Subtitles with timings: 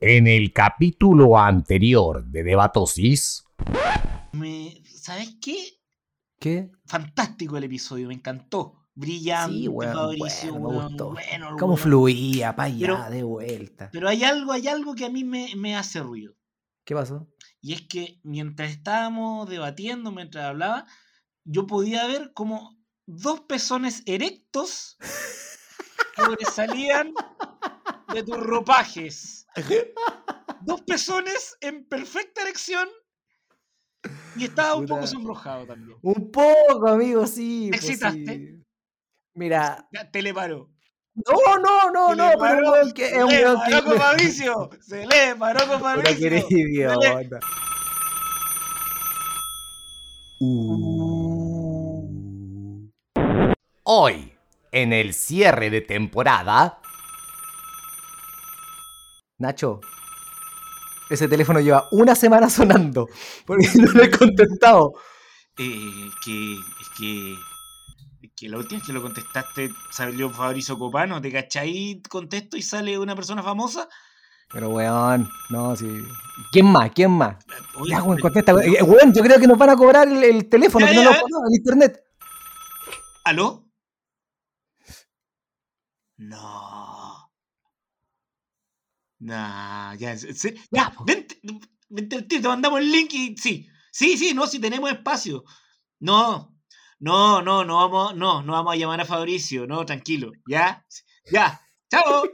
[0.00, 3.44] En el capítulo anterior de Debatosis.
[4.32, 5.56] Me, ¿Sabes qué?
[6.38, 6.70] ¿Qué?
[6.86, 8.82] Fantástico el episodio, me encantó.
[8.94, 11.10] Brillante, Sí, Fabricio, bueno, me weón, gustó.
[11.12, 11.76] bueno, ¿Cómo bueno.
[11.76, 12.56] fluía?
[12.56, 13.90] Pa' allá, Pero- de vuelta.
[13.92, 16.34] Pero hay algo, hay algo que a mí me, me hace ruido.
[16.84, 17.26] ¿Qué pasó?
[17.60, 20.86] Y es que mientras estábamos debatiendo, mientras hablaba,
[21.44, 24.96] yo podía ver como dos pezones erectos
[26.16, 27.12] sobresalían
[28.16, 29.46] de tus ropajes.
[30.62, 32.88] Dos pezones en perfecta erección
[34.36, 35.98] y estaba un poco sonrojado también.
[36.02, 37.68] Un poco, amigo, sí.
[37.70, 38.36] ¿Te pues, excitaste?
[38.36, 38.64] sí.
[39.34, 40.70] Mira, Ya, Te le paró.
[41.14, 43.84] no, no, no, Se no, pero paró, weón, que es Se un le paró que.
[43.90, 44.70] con Fabricio.
[44.80, 46.30] Se le paró con Fabricio.
[46.30, 47.40] le- idiota.
[53.84, 54.32] Hoy,
[54.72, 56.80] en el cierre de temporada.
[59.38, 59.80] Nacho,
[61.10, 63.08] ese teléfono lleva una semana sonando
[63.46, 64.92] porque no lo he contestado.
[65.58, 67.32] Eh, que, es que,
[68.22, 72.02] es que la última vez que lo contestaste salió Fabricio Copano, ¿te cachai?
[72.08, 73.88] Contesto y sale una persona famosa.
[74.52, 75.86] Pero weón, no, sí.
[76.52, 76.90] ¿Quién más?
[76.94, 77.36] ¿Quién más?
[77.80, 78.54] Oye, Ya, weón, contesta.
[78.54, 78.74] weón.
[78.76, 81.02] Eh, Weón, yo creo que nos van a cobrar el, el teléfono, Ya, que no
[81.02, 81.22] ya, lo ya.
[81.28, 82.04] no, el internet.
[83.24, 83.64] ¿Aló?
[86.18, 86.95] No.
[89.18, 90.60] Nah, ya, serio.
[90.70, 91.40] Ya, vente,
[91.88, 93.66] vente al te mandamos el link y sí.
[93.90, 95.44] Sí, sí, no, si tenemos espacio.
[96.00, 96.54] No,
[96.98, 100.32] no, no, no vamos, no, no vamos a llamar a Fabricio, no, tranquilo.
[100.46, 100.84] Ya,
[101.32, 102.24] ya, chao.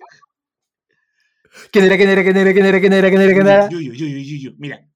[1.71, 3.69] ¿Quién era, quién era, quién era, quién era, quién era, quién era, quién era?
[3.69, 4.55] Yuyu, yuyu, yuyu.
[4.59, 4.89] Mira,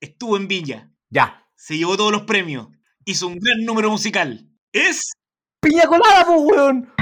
[0.00, 1.44] estuvo en Villa, Ya.
[1.56, 2.68] se llevó todos los premios,
[3.04, 4.48] hizo un gran número musical.
[4.72, 5.12] Es
[5.60, 6.97] ¡Piña colada, pues, weón!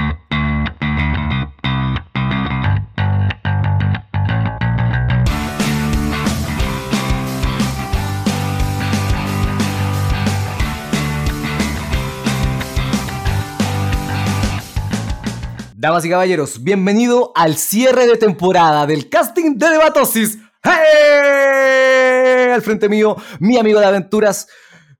[15.79, 20.39] Damas y caballeros, bienvenido al cierre de temporada del casting de Debatosis.
[20.63, 22.49] ¡Hey!
[22.51, 24.47] Al frente mío, mi amigo de aventuras,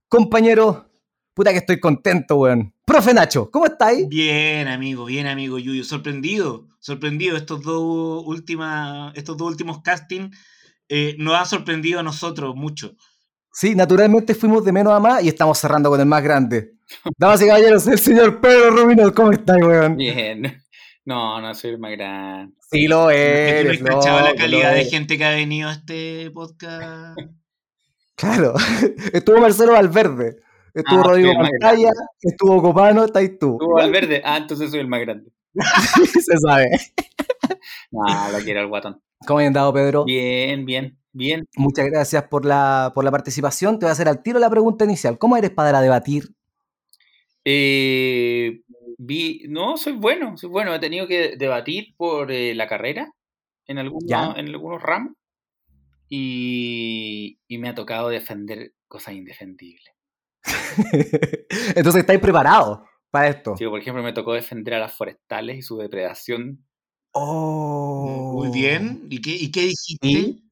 [0.08, 0.88] compañero.
[1.34, 2.76] Puta que estoy contento, weón.
[2.86, 4.08] Profe Nacho, ¿cómo estáis?
[4.08, 5.84] Bien, amigo, bien, amigo Yuyu.
[5.84, 7.38] Sorprendido, sorprendido.
[7.38, 10.38] Estos dos, última, estos dos últimos castings
[10.90, 12.96] eh, nos han sorprendido a nosotros mucho.
[13.52, 16.76] Sí, naturalmente fuimos de menos a más y estamos cerrando con el más grande.
[17.18, 19.98] Damas y caballeros, el señor Pedro Rubino, ¿cómo estáis, weón?
[19.98, 20.67] Bien.
[21.08, 22.54] No, no soy el más grande.
[22.70, 26.30] Sí lo no eres, he cachado la calidad de gente que ha venido a este
[26.32, 27.18] podcast.
[28.18, 28.56] Claro.
[29.14, 30.38] Estuvo Marcelo Valverde,
[30.74, 33.58] estuvo Ah, Rodrigo Pantalla, estuvo Copano, estáis tú.
[33.60, 34.24] ¿Tú, Valverde?
[34.26, 35.32] Ah, entonces soy el más grande.
[36.20, 36.68] Se sabe.
[37.92, 39.00] No, lo quiero el guatón.
[39.28, 40.04] ¿Cómo han andado, Pedro?
[40.04, 41.48] Bien, bien, bien.
[41.58, 43.78] Muchas gracias por la, por la participación.
[43.78, 45.20] Te voy a hacer al tiro la pregunta inicial.
[45.20, 46.34] ¿Cómo eres para debatir?
[47.46, 48.62] Eh,
[48.98, 50.74] vi, no, soy bueno, soy bueno.
[50.74, 53.12] He tenido que debatir por eh, la carrera
[53.68, 54.34] en, algunos, Ya.
[54.36, 55.14] en algunos ramos
[56.10, 59.94] y, y me ha tocado defender cosas indefendibles.
[61.76, 62.80] Entonces, ¿estáis preparados
[63.12, 63.56] para esto?
[63.58, 66.66] Sí, por ejemplo, me tocó defender a las forestales y su depredación.
[67.12, 68.32] Oh.
[68.36, 69.08] Muy bien.
[69.10, 70.08] ¿Y qué, y qué dijiste?
[70.08, 70.44] ¿Y?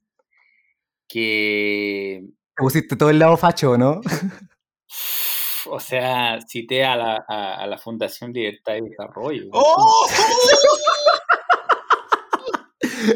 [1.07, 2.23] Que
[2.55, 4.01] Te pusiste todo el lado facho, ¿no?
[5.68, 9.46] O sea, cité a la, a, a la Fundación Libertad y Desarrollo.
[9.53, 10.06] ¡Oh!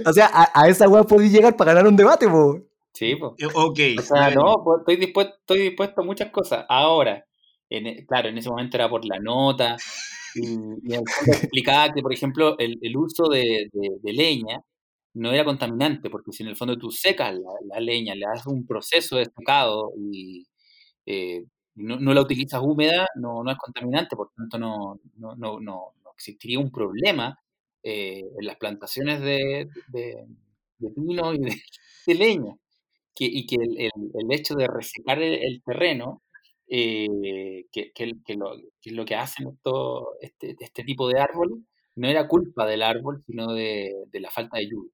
[0.06, 2.60] O sea, a, a esa weá podéis llegar para ganar un debate, po.
[2.94, 3.32] Sí, pues.
[3.40, 3.80] Eh, Ok.
[3.98, 6.66] O sea, no, estoy dispuesto, estoy dispuesto a muchas cosas.
[6.70, 7.26] Ahora,
[7.70, 9.76] en e- claro, en ese momento era por la nota.
[10.36, 14.14] Y, y en el fondo explicaba que, por ejemplo, el, el uso de, de- de
[14.14, 14.62] leña
[15.16, 18.46] no era contaminante, porque si en el fondo tú secas la, la leña, le das
[18.48, 20.46] un proceso de secado y
[21.06, 21.44] eh,
[21.80, 25.94] no, no la utilizas húmeda, no, no es contaminante, por tanto no, no, no, no,
[26.16, 27.40] existiría un problema
[27.84, 30.26] eh, en las plantaciones de, de,
[30.80, 31.56] de pino y de,
[32.16, 32.56] leña.
[33.16, 36.24] Que, y que el, hecho de resecar el, terreno,
[36.68, 38.06] eh, que, que,
[38.36, 41.60] lo, que es lo que hacen esto, este, este tipo de árboles,
[41.96, 44.92] no era culpa del árbol, sino de la falta de lluvia.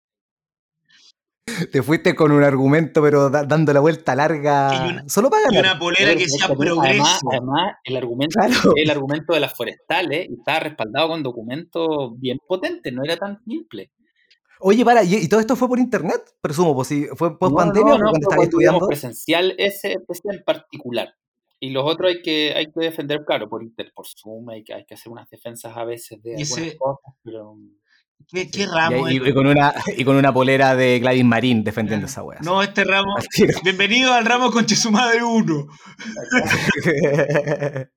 [1.71, 4.87] Te fuiste con un argumento, pero da- dando la vuelta larga.
[4.89, 5.71] Una- Solo para Y ganar.
[5.73, 7.19] una polera que sea Además, progreso.
[7.31, 8.71] además, el argumento, Claro.
[8.75, 13.43] el argumento de las forestales y estaba respaldado con documentos bien potentes, no era tan
[13.45, 13.91] simple.
[14.59, 16.19] Oye, para, ¿y, y todo esto fue por internet?
[16.41, 18.87] Presumo, pues si fue post No, pandemia no, o no, cuando estabas estudiando.
[18.87, 21.13] presencial ese, ese en particular.
[21.59, 24.73] Y los otros hay que, hay que defender, claro, por, inter- por Zoom, hay que,
[24.73, 27.55] hay que hacer unas defensas a veces de algunas ese- cosas, pero
[28.31, 32.39] ¿Qué, ramo y- con una, y con una polera de Gladys Marín defendiendo esa wea.
[32.41, 33.15] No, este ramo.
[33.63, 35.67] Bienvenido al ramo con madre 1.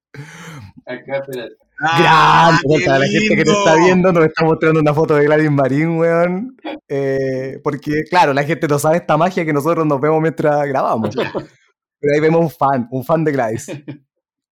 [0.87, 1.55] Acá, espérate.
[1.81, 5.25] Ah, Grande, para la gente que te está viendo, nos está mostrando una foto de
[5.25, 6.57] Gladys Marín, weón.
[6.89, 11.15] Eh, porque, claro, la gente no sabe esta magia que nosotros nos vemos mientras grabamos.
[12.01, 13.67] Pero ahí vemos un fan, un fan de Gladys.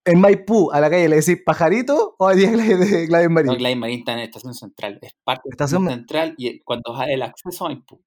[0.06, 3.46] En Maipú, a la calle le decís pajarito o hay Gladys de Gladys Marín.
[3.52, 4.98] No, Gladys Marín está en Estación Central.
[5.02, 8.00] Es parte de Estación- Estación Central y cuando hay el acceso a Maipú.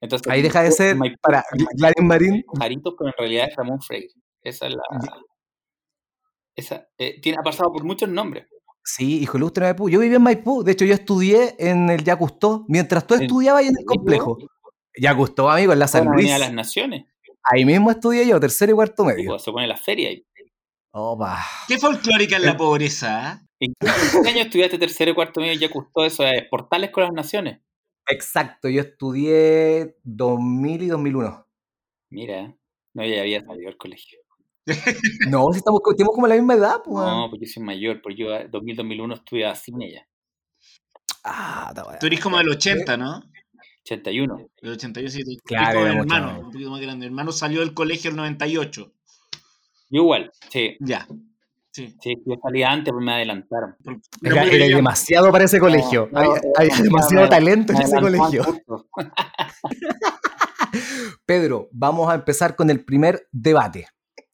[0.00, 1.44] Entonces, Ahí deja de ser Maipú, para
[1.78, 2.44] Gladys Marín.
[2.52, 4.08] Pajaritos, pero en realidad es Ramón Freire.
[4.42, 4.82] Esa es la.
[6.54, 8.46] Esa, eh, tiene, ha pasado por muchos nombres.
[8.84, 9.88] Sí, hijo ilustre de Maipú.
[9.90, 10.62] Yo viví en Maipú.
[10.62, 14.38] De hecho, yo estudié en el Yacustó mientras tú ¿En estudiabas ahí en el complejo.
[14.98, 16.30] Yacustó, amigo, en la San San Luis.
[16.32, 17.04] de las Naciones.
[17.42, 19.30] Ahí mismo estudié yo, tercero y cuarto medio.
[19.30, 20.24] Pues, se pone la feria ahí.
[20.98, 21.44] Opa.
[21.68, 23.42] Qué folclórica es la pobreza, ¿ah?
[23.60, 23.86] ¿En qué
[24.30, 26.24] año estudiaste tercero y cuarto medio y ya costó eso?
[26.24, 27.60] Es Portales con las Naciones.
[28.08, 31.46] Exacto, yo estudié 2000 y 2001.
[32.10, 32.56] Mira,
[32.94, 34.18] no, ya había salido al colegio.
[35.30, 37.06] No, si estamos, tenemos como la misma edad, pues.
[37.06, 40.08] No, porque yo soy mayor, porque yo en 2000-2001 estudiaba cine ya.
[41.22, 41.98] Ah, está bueno.
[42.00, 43.20] Tú eres como del 80, ¿no?
[43.84, 44.48] 81.
[44.62, 45.22] Del 81, sí.
[45.24, 47.00] tú- Claro, como mucho hermano, un poquito más grande.
[47.06, 48.92] Mi hermano salió del colegio el 98.
[49.88, 50.76] Yo igual, sí.
[50.80, 51.06] Ya.
[51.70, 51.94] Sí.
[52.00, 53.76] Sí, yo salí antes, pero me adelantaron.
[54.22, 56.08] Era, demasiado para ese colegio.
[56.10, 58.44] no, hay no, hay no, demasiado no, talento en ese colegio.
[61.26, 63.88] Pedro, vamos a empezar con el primer debate.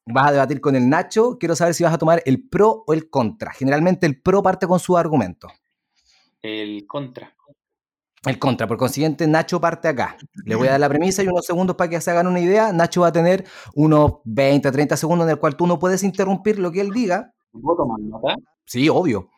[0.05, 1.37] Vas a debatir con el Nacho.
[1.37, 3.51] Quiero saber si vas a tomar el pro o el contra.
[3.51, 5.49] Generalmente el pro parte con su argumento.
[6.41, 7.35] El contra.
[8.25, 10.15] El contra, por consiguiente, Nacho parte acá.
[10.45, 12.71] Le voy a dar la premisa y unos segundos para que se hagan una idea.
[12.71, 16.57] Nacho va a tener unos 20, 30 segundos en el cual tú no puedes interrumpir
[16.57, 17.33] lo que él diga.
[17.51, 18.35] ¿Puedo tomar nota?
[18.65, 19.29] Sí, obvio.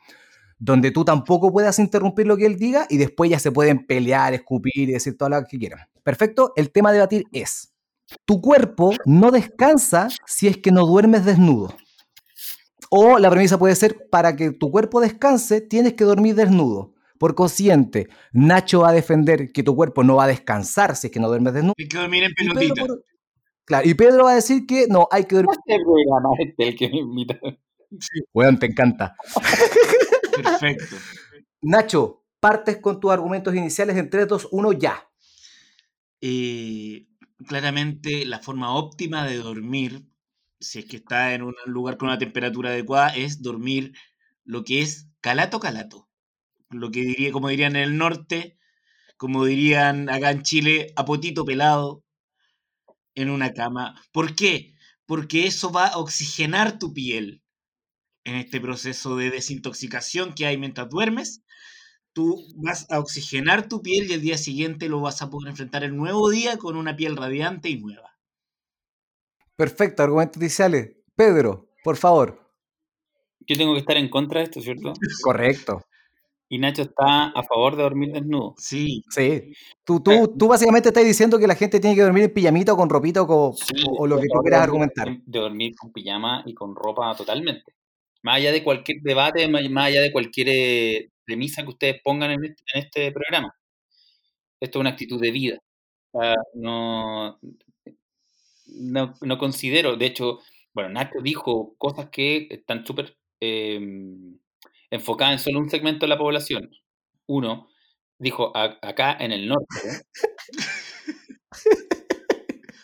[0.60, 4.34] Donde tú tampoco puedas interrumpir lo que él diga y después ya se pueden pelear,
[4.36, 5.80] escupir y decir todo lo que quieran.
[6.04, 6.54] Perfecto.
[6.56, 7.74] El tema a debatir es,
[8.26, 11.76] tu cuerpo no descansa si es que no duermes desnudo.
[12.92, 16.95] O la premisa puede ser, para que tu cuerpo descanse, tienes que dormir desnudo.
[17.18, 21.14] Por consiguiente, Nacho va a defender que tu cuerpo no va a descansar si es
[21.14, 21.74] que no duermes desnudo.
[21.78, 22.86] Hay que dormir en Y Pedro, pelotita.
[22.86, 23.04] por-
[23.66, 25.58] claro, y Pedro va a decir que no, hay que dormir.
[25.66, 27.40] Este programa es el que me invita.
[28.34, 29.16] Weón, te encanta.
[30.36, 30.96] Perfecto.
[31.62, 35.08] Nacho, partes con tus argumentos iniciales en 3, 2, 1, ya.
[36.22, 37.08] Eh,
[37.48, 40.06] claramente la forma óptima de dormir,
[40.60, 43.94] si es que está en un lugar con una temperatura adecuada, es dormir
[44.44, 46.08] lo que es calato calato.
[46.80, 48.58] Lo que diría, como dirían en el norte,
[49.18, 52.04] como dirían acá en Chile, a potito pelado
[53.16, 54.02] en una cama.
[54.12, 54.76] ¿Por qué?
[55.06, 57.42] Porque eso va a oxigenar tu piel
[58.26, 61.44] en este proceso de desintoxicación que hay mientras duermes.
[62.14, 65.84] Tú vas a oxigenar tu piel y el día siguiente lo vas a poder enfrentar
[65.84, 68.18] el nuevo día con una piel radiante y nueva.
[69.56, 70.98] Perfecto, argumentos iniciales.
[71.16, 72.52] Pedro, por favor.
[73.48, 74.94] Yo tengo que estar en contra de esto, ¿cierto?
[75.22, 75.86] Correcto.
[76.48, 78.54] Y Nacho está a favor de dormir desnudo.
[78.58, 79.54] Sí, Sí.
[79.84, 82.78] Tú, tú, tú básicamente estás diciendo que la gente tiene que dormir en pijamita o
[82.78, 85.08] con ropita o, con- Sí, o- o lo que tú quieras argumentar.
[85.26, 87.74] De dormir con pijama y con ropa totalmente.
[88.22, 92.46] Más allá de cualquier debate, más allá de cualquier eh, premisa que ustedes pongan en
[92.46, 93.54] este, en este programa.
[94.60, 95.58] Esto es una actitud de vida.
[96.12, 97.40] O sea, no,
[98.68, 100.40] no, no considero, de hecho,
[100.74, 103.80] bueno, Nacho dijo cosas que están súper eh,
[104.92, 106.72] enfocadas en solo un segmento de la población.
[107.28, 107.70] Uno,
[108.20, 109.66] dijo a- acá en el norte,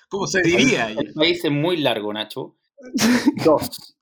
[0.09, 0.89] ¿cómo se diría?
[0.91, 2.55] El país es muy largo, Nacho.
[3.45, 3.95] Dos.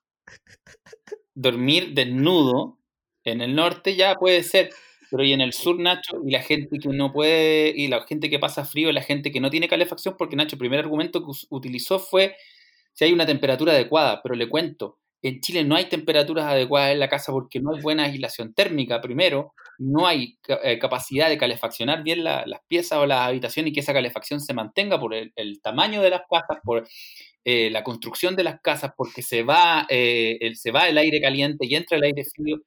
[1.36, 2.80] Dormir desnudo
[3.24, 4.72] en el norte ya puede ser,
[5.12, 8.30] pero y en el sur, Nacho, y la gente que no puede, y la gente
[8.30, 11.32] que pasa frío, la gente que no tiene calefacción, porque Nacho, el primer argumento que
[11.50, 12.36] utilizó fue
[12.94, 17.00] si hay una temperatura adecuada, pero le cuento, en Chile no hay temperaturas adecuadas en
[17.00, 22.04] la casa porque no hay buena aislación térmica, primero, no hay eh, capacidad de calefaccionar
[22.04, 25.34] bien la- las piezas o las habitaciones y que esa calefacción se mantenga por el,
[25.62, 26.88] tamaño de las casas, por
[27.46, 31.22] eh, la construcción de las casas, porque se va, eh, el, se va el aire
[31.22, 32.58] caliente y entra el aire frío.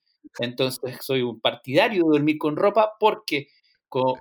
[0.40, 3.48] Entonces soy un partidario de dormir con ropa porque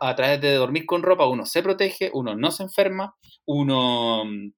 [0.01, 4.51] a través de dormir con ropa uno se protege, uno no se enferma, uno mm,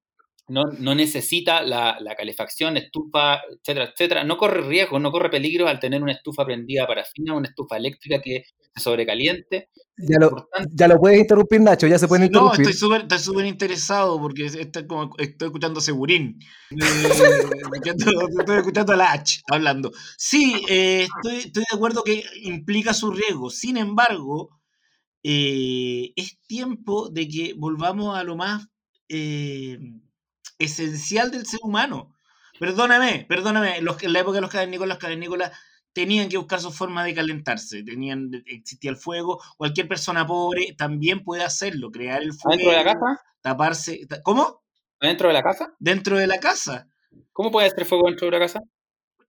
[0.48, 4.24] no, no necesita la, la calefacción, estufa, etcétera, etcétera.
[4.24, 7.78] No corre riesgo, no corre peligro al tener una estufa prendida para fina, una estufa
[7.78, 8.44] eléctrica que
[8.76, 9.70] se sobrecaliente.
[9.96, 12.62] Ya lo, ya lo puedes interrumpir, Nacho, ya se pueden No, interrumpir.
[12.62, 16.40] estoy súper estoy súper interesado porque estoy, como, estoy escuchando a Segurín.
[17.86, 17.92] Eh,
[18.40, 19.92] estoy escuchando a la H hablando.
[20.18, 23.50] Sí, eh, estoy, estoy de acuerdo que implica su riesgo.
[23.50, 24.50] Sin embargo,
[25.24, 28.68] eh, es tiempo de que volvamos a lo más
[29.10, 29.78] eh,
[30.60, 32.14] esencial del ser humano.
[32.60, 33.82] Perdóname, perdóname.
[33.82, 35.52] Los, en la época de los cavernícolas, los cavernícolas
[35.92, 37.84] tenían que buscar su forma de calentarse.
[37.84, 39.42] Tenían, existía el fuego.
[39.58, 42.54] Cualquier persona pobre también puede hacerlo, crear el fuego.
[42.54, 43.22] ¿Adentro de la casa?
[43.42, 44.06] Taparse.
[44.08, 44.64] ta- ¿Cómo?
[45.00, 45.74] ¿Adentro de la casa?
[45.80, 46.88] Dentro de la casa.
[47.32, 48.62] ¿Cómo puede hacer fuego dentro de la casa?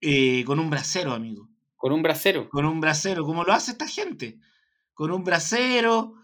[0.00, 1.49] Eh, con un brasero, amigo.
[1.76, 2.49] Con un brasero.
[2.49, 3.25] Con un brasero.
[3.25, 4.38] ¿Cómo lo hace esta gente?
[4.95, 6.14] Con un brasero.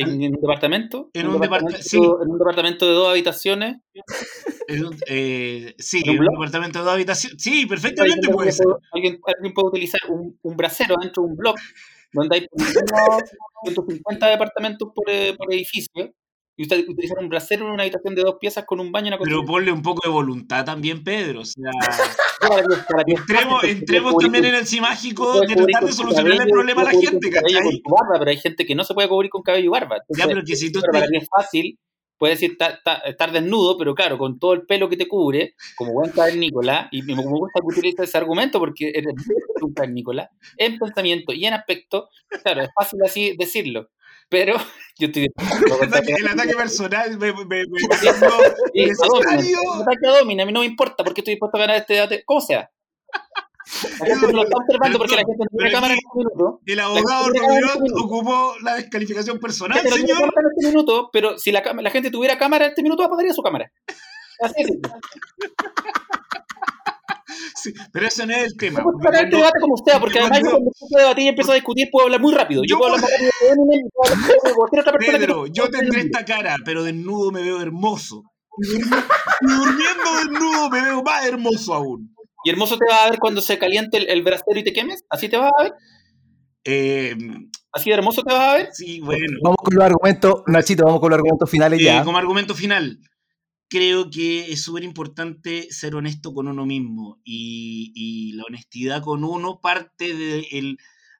[0.00, 1.10] ¿En, en un departamento?
[1.12, 1.96] En ¿En un departamento, departa- sí.
[1.96, 3.76] en un departamento de dos habitaciones.
[4.68, 6.32] en un- eh, sí, ¿En un un blog?
[6.34, 7.42] departamento de dos habitaciones.
[7.42, 8.66] Sí, Alguien, perfectamente puede ser.
[8.92, 11.56] alguien, alguien puede utilizar un, un brasero dentro de un blog
[12.12, 13.30] donde hay por lo menos
[13.64, 16.12] 150 departamentos por, eh, por edificio
[16.58, 19.08] y usted utilizar un brasero en una habitación de dos piezas con un baño y
[19.10, 19.46] una Pero cocina.
[19.52, 21.40] ponle un poco de voluntad también, Pedro.
[21.42, 21.70] O sea,
[23.06, 26.90] entremos, entremos también en el sí mágico de tratar de solucionar el problema a la
[26.90, 27.80] gente, ¿cachai?
[27.84, 29.96] barba, pero hay gente que no se puede cubrir con cabello y barba.
[29.96, 31.78] Ya, Entonces, pero que si tú Pero para te- ti es fácil,
[32.18, 35.54] puedes decir ta- ta- estar desnudo, pero claro, con todo el pelo que te cubre,
[35.76, 39.14] como buen cavernícola, y me, gusta que utilices ese argumento porque eres
[39.62, 42.08] un cavernícola, en pensamiento y en aspecto,
[42.42, 43.90] claro, es fácil así decirlo,
[44.28, 44.56] pero
[44.98, 47.64] yo estoy el ataque, el ataque personal me, me, me,
[48.72, 49.58] Sí, necesario.
[49.74, 51.94] un ataque a Domina, a mí no me importa porque estoy dispuesto a ganar este
[51.94, 52.70] debate, como sea.
[54.00, 56.18] La gente no lo está observando porque la gente no tiene Pero cámara en este
[56.18, 56.60] minuto.
[56.64, 60.22] El abogado este ocupó la descalificación personal, La señor.
[60.22, 63.42] en este minuto, pero si la, la gente tuviera cámara en este minuto, apagaría su
[63.42, 63.70] cámara.
[64.40, 64.70] Así es.
[67.54, 68.82] Sí, pero ese no es el tema.
[68.82, 71.28] Puedo sacar este cuando- debate como sea, porque además yo cuando- empiezo a debatir y
[71.28, 72.62] empiezo a discutir puedo hablar muy rápido.
[72.62, 73.30] Yo Yo- puedo hablar más rápido
[73.70, 77.30] que puedo que cualquier otra persona que Pedro, no- yo tendré esta cara, pero desnudo
[77.32, 78.22] me veo hermoso.
[78.60, 78.66] Y
[79.46, 82.14] durmiendo desnudo me veo más hermoso aún.
[82.44, 85.04] Y hermoso te va a ver cuando se caliente el, el brasero y te quemes.
[85.10, 85.72] Así te vas a ver.
[86.64, 87.16] Eh,
[87.72, 88.68] Así de hermoso te vas a ver.
[88.72, 89.38] sí, bueno.
[89.42, 92.02] Vamos con los argumentos, Nachito, vamos con los argumentos finales Eh, ya.
[92.04, 92.98] como argumento final,
[93.68, 99.60] creo que es súper importante ser honesto con uno mismo y, la honestidad con uno
[99.60, 100.78] parte de el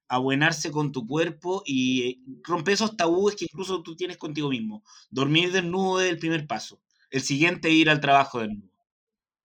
[0.08, 4.82] abuenarse con tu cuerpo y eh, romper esos tabúes que incluso tú tienes contigo mismo.
[5.10, 6.80] Dormir desnudo es el primer paso.
[7.10, 8.70] El siguiente, ir al trabajo desnudo.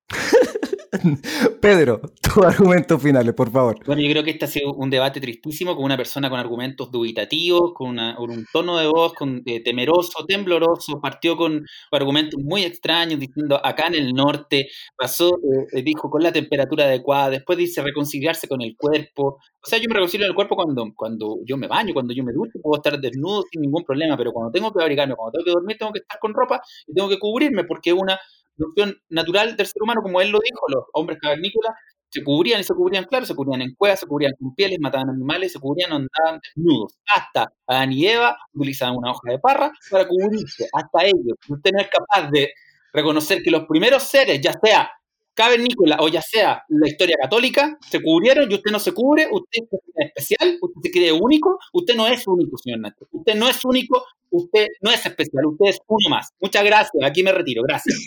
[1.62, 3.78] Pedro, tus argumentos finales, por favor.
[3.86, 6.92] Bueno, yo creo que este ha sido un debate tristísimo con una persona con argumentos
[6.92, 12.40] dubitativos, con, una- con un tono de voz con, eh, temeroso, tembloroso, partió con argumentos
[12.44, 17.32] muy extraños diciendo acá en el norte, pasó, eh, eh, dijo con la temperatura adecuada,
[17.32, 19.40] después dice reconciliarse con el cuerpo.
[19.66, 22.24] O sea, yo me reconcilio con el cuerpo cuando, cuando yo me baño, cuando yo
[22.24, 25.46] me ducho, puedo estar desnudo sin ningún problema, pero cuando tengo que abrigarme, cuando tengo
[25.46, 28.20] que dormir, tengo que estar con ropa y tengo que cubrirme porque una
[28.58, 31.74] noción natural del ser humano, como él lo dijo, los hombres cavernícolas
[32.10, 35.10] se cubrían y se cubrían, claro, se cubrían en cuevas, se cubrían con pieles, mataban
[35.10, 36.96] animales, se cubrían, andaban desnudos.
[37.16, 41.38] Hasta Adán y Eva utilizaban una hoja de parra para cubrirse, hasta ellos.
[41.50, 42.52] Usted no es capaz de
[42.94, 44.92] reconocer que los primeros seres, ya sea
[45.34, 49.64] cavernícola o ya sea la historia católica, se cubrieron y usted no se cubre, usted
[49.72, 53.08] es especial, usted se cree único, usted no es único, señor Nacho.
[53.12, 56.30] Usted no es único, usted no es especial, usted es uno más.
[56.40, 57.98] Muchas gracias, aquí me retiro, gracias.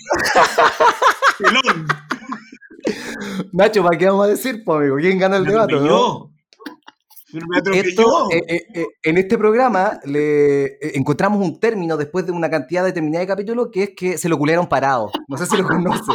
[1.39, 1.87] ¡Pelón!
[3.53, 4.97] Nacho, ¿para qué vamos a decir, pues, amigo?
[4.97, 5.75] ¿Quién gana el Me debate?
[5.75, 6.37] no?
[7.75, 12.49] Esto, eh, eh, eh, en este programa le eh, encontramos un término después de una
[12.49, 15.11] cantidad determinada de capítulos que es que se lo culearon parado.
[15.29, 16.13] No sé si lo conoce.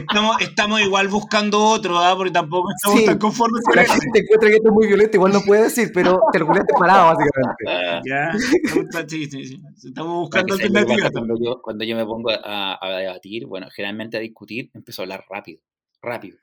[0.00, 2.14] Estamos, estamos igual buscando otro, ¿ah?
[2.16, 3.06] porque tampoco estamos Sí.
[3.06, 3.92] tan conformes Si con la eso.
[3.94, 6.72] gente encuentra que esto es muy violento, igual no puede decir, pero te lo culeaste
[6.78, 7.64] parado, básicamente.
[8.08, 9.60] Ya, estamos- sí, sí, sí.
[9.88, 11.10] Estamos buscando alternativas.
[11.12, 15.04] cuando, yo, cuando yo me pongo a, a debatir, bueno, generalmente a discutir, empiezo a
[15.04, 15.60] hablar rápido,
[16.02, 16.38] rápido.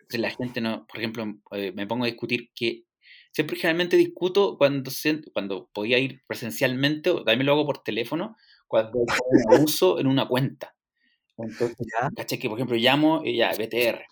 [0.00, 2.84] Entonces la gente no, por ejemplo, eh, me pongo a discutir que
[3.32, 8.36] siempre generalmente discuto cuando, siento- cuando podía ir presencialmente, o también lo hago por teléfono,
[8.66, 10.74] cuando hay un abuso en una cuenta.
[11.42, 12.10] Entonces, Ya.
[12.16, 12.38] ¿cachai?
[12.38, 14.04] Que por ejemplo llamo, y ya, BTR,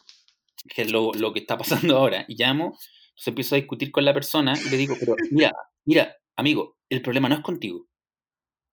[0.75, 2.67] que es lo, lo que está pasando ahora, y llamo,
[3.11, 5.53] entonces empiezo a discutir con la persona y le digo, pero mira,
[5.85, 7.87] mira, amigo, el problema no es contigo.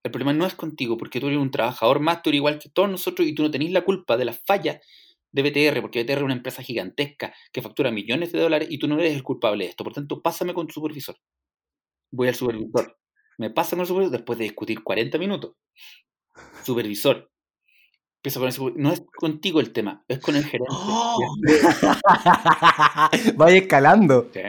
[0.03, 2.69] El problema no es contigo, porque tú eres un trabajador más, tú eres igual que
[2.69, 4.79] todos nosotros y tú no tenés la culpa de las fallas
[5.31, 8.87] de BTR, porque BTR es una empresa gigantesca que factura millones de dólares y tú
[8.87, 9.83] no eres el culpable de esto.
[9.83, 11.17] Por tanto, pásame con tu supervisor.
[12.11, 12.97] Voy al supervisor.
[13.37, 15.55] Me pasa con el supervisor después de discutir 40 minutos.
[16.63, 17.31] Supervisor.
[18.25, 20.65] Empieza con ese- no es contigo el tema, es con el gerente.
[20.71, 21.35] Oh,
[23.35, 24.31] Vaya escalando.
[24.33, 24.39] Sí.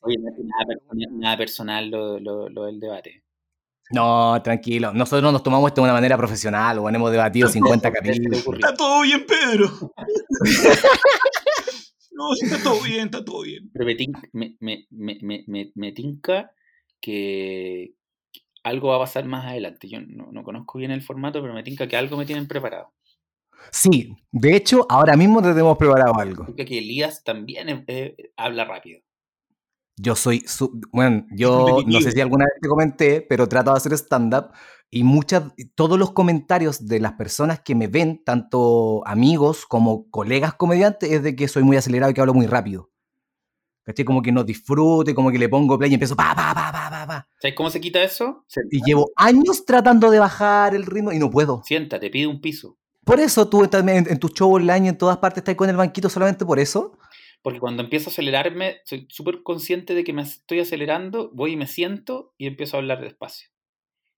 [0.00, 3.24] Oye, no es nada, personal- nada personal lo, lo- lo del debate.
[3.92, 4.92] No, tranquilo.
[4.92, 7.48] Nosotros nos tomamos esto de una manera profesional, bueno, hemos debatido
[7.88, 8.44] 50 ¿Qué se te capítulos.
[8.60, 9.70] está todo bien, Pedro.
[12.16, 13.70] No, sí, está todo bien, está todo bien.
[13.72, 13.86] Pero
[14.32, 14.86] me, me,
[15.48, 16.52] me- me tinca
[17.00, 17.94] que
[18.62, 19.88] algo va a pasar más adelante.
[19.88, 22.92] Yo no, no conozco bien el formato, pero me tinca que algo me tienen preparado.
[23.70, 26.46] Sí, de hecho, ahora mismo te tenemos preparado algo.
[26.46, 29.00] Tinca que Elías también eh, eh, habla rápido.
[29.96, 33.76] Yo soy, su- bueno, yo no sé si alguna vez te comenté, pero trato de
[33.76, 34.50] hacer stand-up
[34.90, 40.54] y muchas, todos los comentarios de las personas que me ven, tanto amigos como colegas
[40.54, 42.90] comediantes, es de que soy muy acelerado y que hablo muy rápido.
[43.84, 44.04] ¿Cachai?
[44.04, 46.90] Como que no disfrute, como que le pongo play y empiezo pa, pa, pa, pa,
[46.90, 47.28] pa, pa.
[47.38, 48.46] ¿Sabes cómo se quita eso?
[48.70, 51.62] Y llevo años tratando de bajar el ritmo y no puedo.
[51.64, 52.78] Siéntate, pide un piso.
[53.04, 55.76] Por eso tú también en, en tu show online en todas partes estás con el
[55.76, 56.98] banquito solamente por eso.
[57.42, 61.56] Porque cuando empiezo a acelerarme, soy súper consciente de que me estoy acelerando, voy y
[61.56, 63.50] me siento y empiezo a hablar despacio.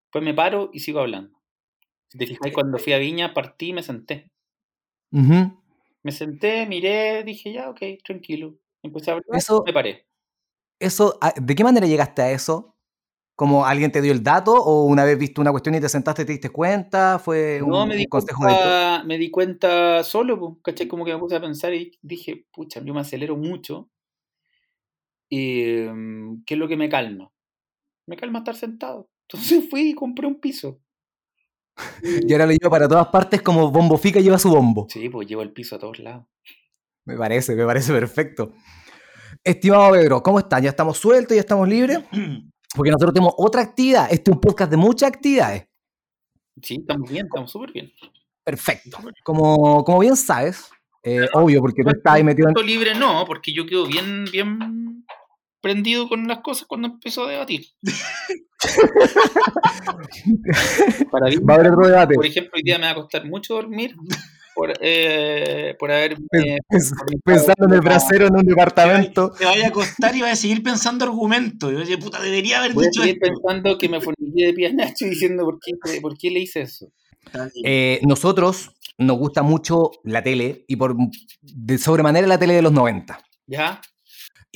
[0.04, 1.36] Después me paro y sigo hablando.
[2.08, 4.30] Si te fijáis, cuando fui a Viña, partí y me senté.
[5.10, 8.54] Me senté, miré, dije, ya, ok, tranquilo.
[8.82, 10.06] Empecé a hablar, Eso- me paré.
[10.78, 12.75] Eso, ah, ¿de qué manera llegaste a eso?
[13.36, 16.22] ¿Como alguien te dio el dato o una vez viste una cuestión y te sentaste
[16.22, 17.18] y te diste cuenta?
[17.18, 20.88] ¿Fue un, No, me di, consejo de cuenta, me di cuenta solo, po, ¿cachai?
[20.88, 23.90] Como que me puse a pensar y dije, pucha, yo me acelero mucho.
[25.28, 27.30] Y, mm, ¿Qué es lo que me calma?
[28.06, 29.10] Me calma estar sentado.
[29.28, 30.80] Entonces fui y compré un piso.
[32.02, 34.86] Y ahora lo llevo para todas partes como Bombo Fica lleva su bombo.
[34.88, 36.24] Sí, pues llevo el piso a todos lados.
[37.04, 38.54] Me parece, me parece perfecto.
[39.44, 40.62] Estimado Pedro, ¿cómo están?
[40.62, 41.34] ¿Ya estamos sueltos?
[41.34, 42.00] ¿Ya estamos libres?
[42.76, 44.06] Porque nosotros tenemos otra actividad.
[44.10, 45.66] Este es un podcast de muchas actividades.
[46.62, 47.90] Sí, estamos bien, estamos súper bien.
[48.44, 48.98] Perfecto.
[49.24, 50.70] Como, como bien sabes,
[51.02, 52.66] eh, obvio, porque tú estás ahí metido en...
[52.66, 55.04] Libre no, porque yo quedo bien, bien
[55.60, 57.66] prendido con las cosas cuando empiezo a debatir.
[61.10, 62.14] Para mí, Va a haber otro debate.
[62.14, 63.96] por ejemplo, hoy día me va a costar mucho dormir
[64.56, 66.16] por, eh, por haber...
[66.16, 66.92] Pens-
[67.24, 69.30] Pensando en el brasero en un departamento.
[69.30, 71.72] Te vaya a acostar y vaya a seguir pensando argumentos.
[71.72, 73.34] Y oye, puta, debería haber Voy a dicho seguir esto.
[73.34, 76.62] pensando que me forniqué de pie a Nacho diciendo por qué, por qué le hice
[76.62, 76.86] eso.
[77.64, 80.96] Eh, nosotros nos gusta mucho la tele y por
[81.42, 83.20] de sobremanera la tele de los 90.
[83.46, 83.80] ¿Ya?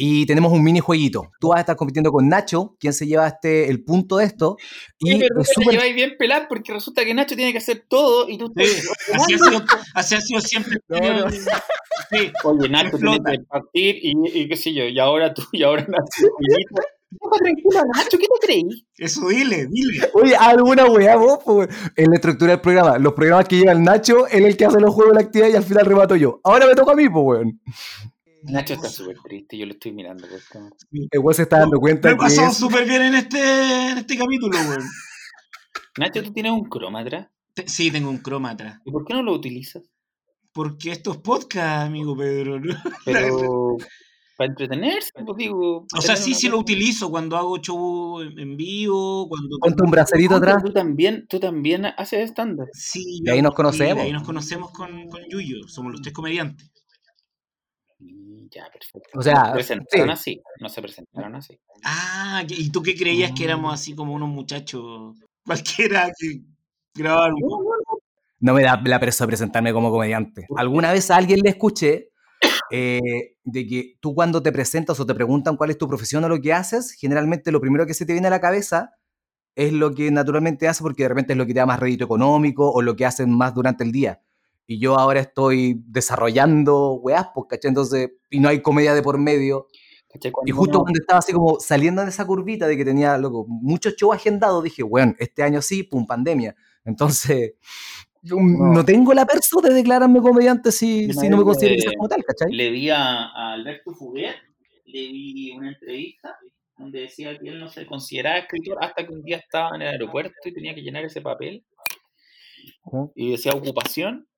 [0.02, 1.30] Y tenemos un mini jueguito.
[1.40, 4.56] Tú vas a estar compitiendo con Nacho, quien se lleva este, el punto de esto.
[4.98, 7.84] Y pero es te súper- lleváis bien pelar porque resulta que Nacho tiene que hacer
[7.86, 8.50] todo y tú...
[8.56, 8.64] Sí,
[9.14, 9.62] así, ha sido,
[9.94, 10.78] así ha sido siempre.
[10.88, 11.30] No, no.
[11.30, 15.62] Sí, Oye, Nacho tiene que partir y, y qué sé yo, y ahora tú, y
[15.62, 16.32] ahora Nacho.
[17.38, 18.62] Tranquilo, Nacho, ¿qué te creí?
[18.96, 20.08] eso dile, dile.
[20.14, 21.68] Oye, alguna weá vos, po, weón.
[21.96, 24.64] En la estructura del programa, los programas que lleva el Nacho, él es el que
[24.66, 26.40] hace los juegos de la actividad y al final remato yo.
[26.44, 27.60] Ahora me toca a mí, pues, weón.
[28.44, 30.26] Nacho está súper triste, yo lo estoy mirando.
[30.50, 30.74] cámara.
[31.10, 33.98] El weón se está dando cuenta Me que pasado es- súper bien en este, en
[33.98, 34.84] este capítulo, weón.
[35.98, 37.30] Nacho, ¿tú tienes un crómatra?
[37.54, 38.80] Te- Sí, tengo un crómatra.
[38.84, 39.82] ¿Y por qué no lo utilizas?
[40.52, 42.58] Porque esto es podcast, amigo Pedro.
[42.60, 42.74] ¿no?
[43.04, 43.76] Pero
[44.36, 45.86] para entretenerse, pues digo.
[45.94, 49.58] O sea, sí, sí lo utilizo cuando hago show en vivo, cuando...
[49.60, 50.62] Ponte un bracerito atrás.
[50.64, 52.66] Tú también, tú también haces estándar.
[52.72, 53.96] Sí, De ahí nos conocemos.
[53.96, 55.68] de ahí nos conocemos con, con Yuyo.
[55.68, 56.70] Somos los tres comediantes.
[58.00, 59.10] Mm, Ya, perfecto.
[59.18, 60.12] O sea, Se presentaron sí.
[60.12, 61.58] así, no se presentaron así.
[61.84, 66.40] Ah, ¿y tú qué creías que éramos así como unos muchachos cualquiera que
[66.94, 67.64] grababan un
[68.40, 70.46] No me da la presa presentarme como comediante.
[70.56, 72.10] Alguna vez a alguien le escuché
[72.70, 76.28] eh, de que tú cuando te presentas o te preguntan cuál es tu profesión o
[76.28, 78.94] lo que haces, generalmente lo primero que se te viene a la cabeza
[79.56, 82.04] es lo que naturalmente haces porque de repente es lo que te da más rédito
[82.04, 84.20] económico o lo que hacen más durante el día.
[84.70, 87.70] Y yo ahora estoy desarrollando weas, pues, ¿cachai?
[87.70, 89.66] Entonces, y no hay comedia de por medio.
[90.46, 93.96] Y justo cuando estaba así como saliendo de esa curvita de que tenía, loco, muchos
[93.96, 96.54] shows agendados, dije, bueno, este año sí, pum, pandemia.
[96.84, 97.54] Entonces,
[98.22, 98.36] No.
[98.74, 102.22] no tengo la perso de declararme comediante si, Una si no me considero como tal,
[102.22, 102.52] ¿cachai?
[102.52, 104.36] le vi a, a Alberto Fuguet,
[104.84, 106.36] le vi una entrevista
[106.78, 109.88] donde decía que él no se consideraba escritor hasta que un día estaba en el
[109.88, 111.64] aeropuerto y tenía que llenar ese papel.
[113.16, 114.28] Y decía ocupación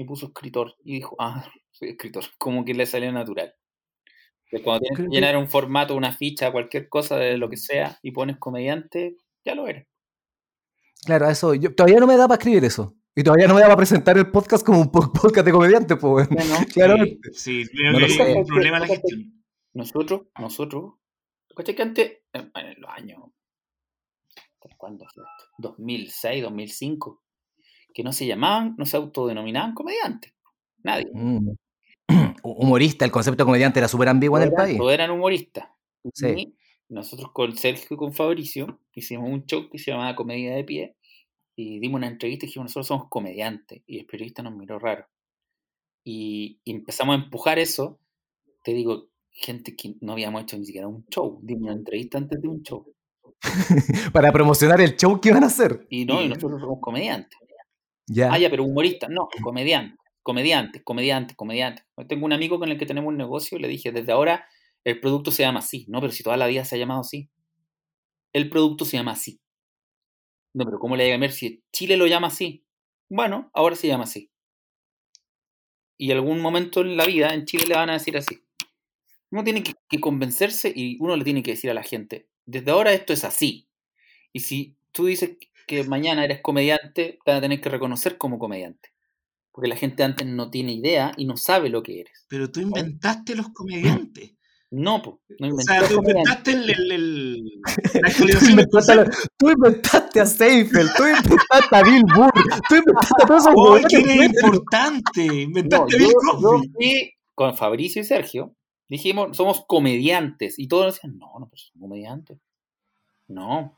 [0.00, 0.74] y puso escritor.
[0.82, 2.24] Y dijo, ah, soy escritor.
[2.38, 3.54] Como que le salió natural.
[4.64, 8.10] Cuando tienes que llenar un formato, una ficha, cualquier cosa de lo que sea, y
[8.10, 9.86] pones comediante, ya lo eres.
[11.04, 12.96] Claro, eso, yo todavía no me da para escribir eso.
[13.14, 15.94] Y todavía no me da para presentar el podcast como un po- podcast de comediante,
[15.96, 16.28] pues.
[16.28, 17.32] Bueno, Claramente.
[17.32, 18.22] Sí, creo No lo que sé.
[18.22, 19.44] hay un problema en la gestión.
[19.72, 20.94] nosotros, nosotros,
[21.54, 23.20] ¿cachai que antes, en en los años,
[24.76, 25.44] ¿cuándo fue esto?
[25.58, 27.22] 2006, 2005,
[27.92, 30.32] que no se llamaban, no se autodenominaban comediantes.
[30.82, 31.06] Nadie.
[31.12, 31.50] Mm.
[32.42, 34.78] Humorista, el concepto de comediante era súper ambiguo en el país.
[34.78, 35.68] todos eran humoristas.
[36.14, 36.26] Sí.
[36.28, 36.56] Y
[36.88, 40.96] nosotros con Sergio y con Fabricio hicimos un show que se llamaba Comedia de Pie
[41.54, 45.06] y dimos una entrevista y dijimos nosotros somos comediantes y el periodista nos miró raro.
[46.02, 48.00] Y, y empezamos a empujar eso.
[48.64, 52.40] Te digo, gente que no habíamos hecho ni siquiera un show, dimos una entrevista antes
[52.40, 52.86] de un show.
[54.12, 55.86] Para promocionar el show que iban a hacer.
[55.90, 57.38] Y no, y nosotros somos comediantes.
[58.28, 61.84] Ah, ya, pero humorista, no, comediante, comediante, comediante, comediante.
[62.08, 64.46] Tengo un amigo con el que tenemos un negocio y le dije, desde ahora
[64.84, 65.86] el producto se llama así.
[65.88, 67.30] No, pero si toda la vida se ha llamado así.
[68.32, 69.40] El producto se llama así.
[70.54, 72.64] No, pero ¿cómo le voy a llamar si Chile lo llama así?
[73.08, 74.30] Bueno, ahora se llama así.
[75.96, 78.42] Y algún momento en la vida en Chile le van a decir así.
[79.30, 82.70] Uno tiene que, que convencerse y uno le tiene que decir a la gente, desde
[82.72, 83.68] ahora esto es así.
[84.32, 85.36] Y si tú dices
[85.70, 88.90] que mañana eres comediante, te van a tener que reconocer como comediante.
[89.52, 92.24] Porque la gente antes no tiene idea y no sabe lo que eres.
[92.28, 94.34] Pero tú inventaste los comediantes.
[94.72, 98.92] No, pues, no O inventé sea, tú inventaste el, el- el- la Tú actualización inventaste,
[98.92, 102.32] a- tú inventaste a Seinfeld, tú inventaste a Bill Burr,
[102.68, 105.26] tú inventaste a todos esos ¡Oh, que- importante!
[105.26, 106.68] No, Inventaste yo, Bill yo Cosby.
[106.74, 108.54] fui con Fabricio y Sergio,
[108.88, 110.56] dijimos, somos comediantes.
[110.58, 112.38] Y todos decían, no, no, pues somos comediantes.
[113.26, 113.76] No,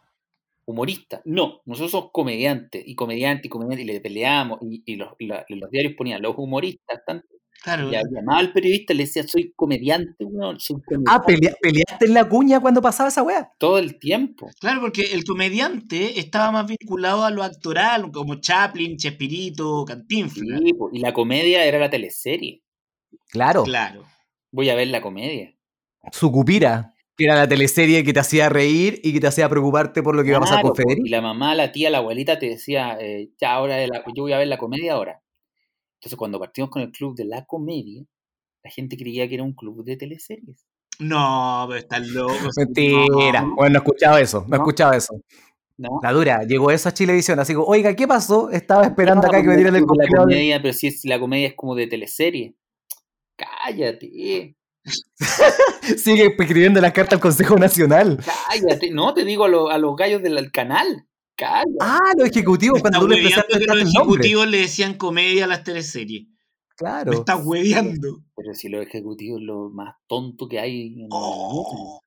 [0.72, 1.22] humorista.
[1.24, 2.82] No, nosotros somos comediantes.
[2.86, 3.82] Y comediante y comediante.
[3.82, 4.58] Y le peleamos.
[4.62, 7.22] Y, y los, y la- y los diarios ponían, los humoristas están.
[7.62, 7.90] Claro.
[7.90, 11.10] Y llamaba al periodista y le decía, soy comediante, weón, soy comediante.
[11.12, 13.52] Ah, pelea- peleaste en la cuña cuando pasaba esa weá.
[13.58, 14.50] Todo el tiempo.
[14.58, 20.60] Claro, porque el comediante estaba más vinculado a lo actoral, como Chaplin, Chespirito, Cantinflas.
[20.60, 22.62] Sí, y la comedia era la teleserie.
[23.30, 24.04] Claro, Claro.
[24.50, 25.54] Voy a ver la comedia.
[26.10, 30.22] Sucupira, era la teleserie que te hacía reír y que te hacía preocuparte por lo
[30.22, 31.06] que iba a pasar con Claro, Federico.
[31.06, 34.22] Y la mamá, la tía, la abuelita te decía, eh, ya, ahora de la- yo
[34.22, 35.22] voy a ver la comedia ahora.
[36.00, 38.02] Entonces, cuando partimos con el club de la comedia,
[38.64, 40.66] la gente creía que era un club de teleseries.
[40.98, 42.34] No, pero estás loco.
[42.56, 43.42] Mentira.
[43.42, 43.54] No.
[43.56, 44.64] Bueno, no he escuchado eso, no he No.
[44.64, 45.14] escuchado eso.
[45.78, 45.98] ¿no?
[46.02, 48.50] La dura, llegó eso a Chilevisión, así como, oiga, ¿qué pasó?
[48.50, 51.48] Estaba esperando No, acá que me dieran el la comedia, pero si es, la comedia
[51.48, 52.54] es como de teleserie.
[53.36, 54.54] Cállate,
[55.96, 58.18] Sigue escribiendo las cartas al Consejo Nacional.
[58.48, 58.90] cállate.
[58.90, 61.06] No, te digo a, lo- a los gallos del canal.
[61.36, 61.70] Cállate.
[61.80, 65.64] Ah, los ejecutivos, Me cuando tú le que los ejecutivos le decían comedia a las
[65.64, 66.26] teleseries.
[66.28, 66.32] Me
[66.76, 67.12] Claro.
[67.12, 68.22] estás hueveando.
[68.34, 71.16] Pero si los ejecutivos es lo más tonto que hay en mundo.
[71.16, 72.00] Oh.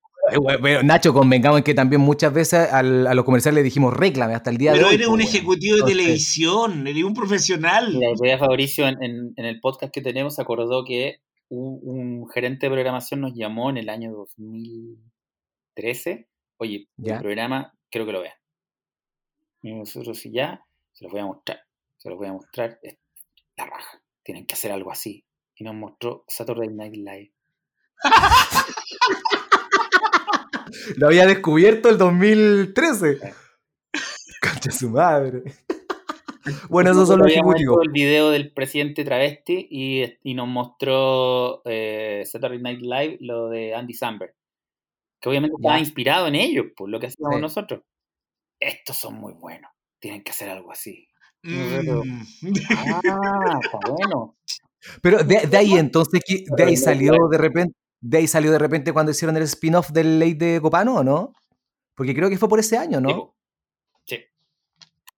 [0.62, 4.34] Pero, Nacho, convengamos en que también muchas veces al- a los comerciales le dijimos reclame
[4.34, 4.96] hasta el día Pero de hoy.
[4.96, 5.30] eres po, un weón.
[5.30, 7.96] ejecutivo de Entonces- televisión, eres un profesional.
[7.96, 11.18] Otro día Fabricio en, en- en el podcast que tenemos se acordó que
[11.50, 16.28] un, un gerente de programación nos llamó en el año 2013.
[16.58, 17.16] Oye, Ya.
[17.16, 18.36] el programa, quiero que lo vean.
[19.62, 21.60] Y nosotros, si ya, se los voy a mostrar.
[21.98, 22.80] Se los voy a mostrar.
[22.82, 22.98] Es
[23.58, 24.02] la raja.
[24.24, 25.26] Tienen que hacer algo así.
[25.56, 27.34] Y nos mostró Saturday Night Live.
[30.98, 33.20] Lo había descubierto el 2013.
[34.42, 35.44] Concha su madre.
[36.70, 37.78] Bueno, esos son los ejecutivos.
[37.84, 43.74] el video del presidente travesti y, y nos mostró eh, Saturday Night Live lo de
[43.76, 44.34] Andy Samberg.
[45.20, 47.42] Que obviamente estaba inspirado en ellos, por lo que hacíamos Sí.
[47.42, 47.82] nosotros.
[48.60, 49.72] Estos son muy buenos.
[50.00, 51.08] Tienen que hacer algo así.
[51.44, 52.22] Mm.
[53.08, 54.36] Ah, está bueno.
[55.02, 58.60] Pero de, de ahí entonces, ¿qué- de ahí salió de repente, de ahí salió de
[58.60, 61.34] repente cuando hicieron el spin-off del Ley de Copano, ¿o no?
[61.96, 63.35] Porque creo que fue por ese año, ¿no?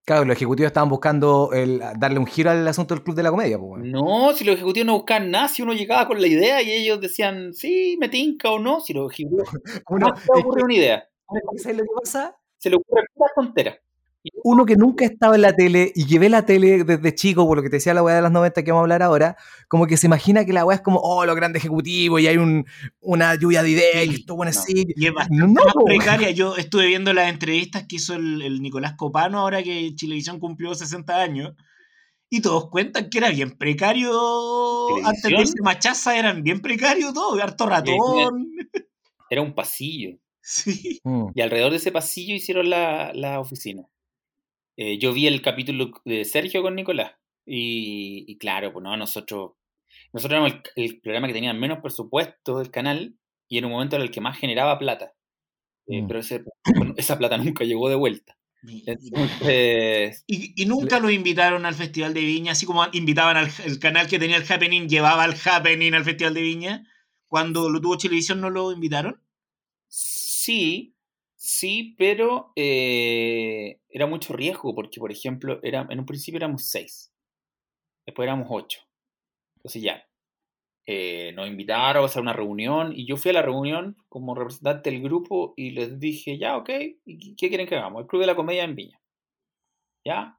[0.08, 3.30] Claro, los ejecutivos estaban buscando el, darle un giro al asunto del Club de la
[3.30, 3.58] Comedia.
[3.58, 4.02] Pues, bueno.
[4.02, 7.02] No, si los ejecutivos no buscaban nada, si uno llegaba con la idea y ellos
[7.02, 9.50] decían, sí, me tinca o no, si los ejecutivos
[9.89, 11.10] Uno, no se le ocurre una idea,
[11.58, 12.38] ¿sabes lo que pasa?
[12.58, 13.78] se le ocurre una tontera.
[14.44, 17.58] Uno que nunca estaba en la tele y que ve la tele desde chico, por
[17.58, 19.38] lo que te decía la weá de las 90 que vamos a hablar ahora,
[19.68, 22.38] como que se imagina que la weá es como, oh, los grandes ejecutivos y hay
[22.38, 22.66] un,
[23.02, 24.60] una lluvia de ideas y Sí, esto bueno no.
[24.60, 24.86] así.
[24.96, 26.32] Y es bastante No, más precaria.
[26.32, 30.74] Yo estuve viendo las entrevistas que hizo el, el Nicolás Copano ahora que Chilevisión cumplió
[30.76, 31.54] 60 años.
[32.30, 34.12] Y todos cuentan que era bien precario.
[35.06, 37.42] Antes de machaza eran bien precarios todos.
[37.42, 38.52] Harto ratón.
[39.30, 40.18] Era un pasillo.
[40.50, 41.02] Sí.
[41.04, 41.26] Mm.
[41.36, 43.84] Y alrededor de ese pasillo hicieron la, la oficina.
[44.78, 47.13] Eh, yo vi el capítulo de Sergio con Nicolás.
[47.46, 49.54] Y, y claro, pues no, nosotros,
[50.13, 53.16] nosotros éramos el, el programa que tenía menos presupuesto del canal
[53.50, 55.13] y en un momento era el que más generaba plata.
[55.88, 56.08] Eh, Mm.
[56.08, 56.44] Pero ese-
[56.98, 58.38] esa plata nunca llegó de vuelta.
[58.86, 63.80] Entonces, Y, y nunca lo invitaron al Festival de Viña, así como invitaban al el
[63.80, 66.84] canal que tenía el Happening, llevaba al Happening al Festival de Viña.
[67.28, 69.22] Cuando lo tuvo Chilevisión no lo invitaron.
[69.88, 70.96] sí,
[71.50, 77.14] Sí, pero eh, era mucho riesgo porque, por ejemplo, era, en un principio éramos seis,
[78.06, 78.82] después éramos ocho.
[79.56, 80.06] Entonces ya,
[80.86, 84.92] eh, nos invitaron a hacer una reunión y yo fui a la reunión como representante
[84.92, 86.70] del grupo y les dije, ya, ok,
[87.06, 88.02] ¿y qué quieren que hagamos?
[88.02, 89.00] El Club de la Comedia en Viña.
[90.04, 90.38] ¿Ya?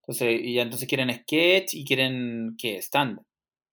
[0.00, 2.78] Entonces, y ya entonces quieren sketch y quieren, ¿qué?
[2.78, 3.20] Stand.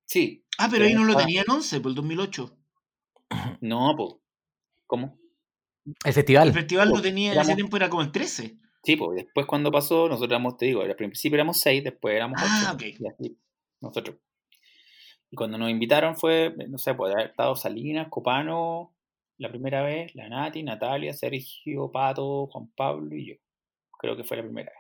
[0.05, 0.45] Sí.
[0.59, 2.55] Ah, pero ahí no lo tenían 11, por el 2008.
[3.61, 4.13] No, pues.
[4.85, 5.20] ¿Cómo?
[5.85, 6.53] El El festival.
[6.53, 8.57] festival lo tenía, en ese tiempo era como el 13.
[8.83, 12.41] Sí, pues después cuando pasó, nosotros éramos, te digo, al principio éramos seis, después éramos
[12.41, 12.51] ocho.
[12.67, 12.81] Ah, ok.
[12.81, 13.37] Y así,
[13.79, 14.17] nosotros.
[15.29, 18.93] Y cuando nos invitaron fue, no sé, pues haber estado Salinas, Copano,
[19.37, 23.35] la primera vez, la Nati, Natalia, Sergio, Pato, Juan Pablo y yo.
[23.97, 24.79] Creo que fue la primera vez.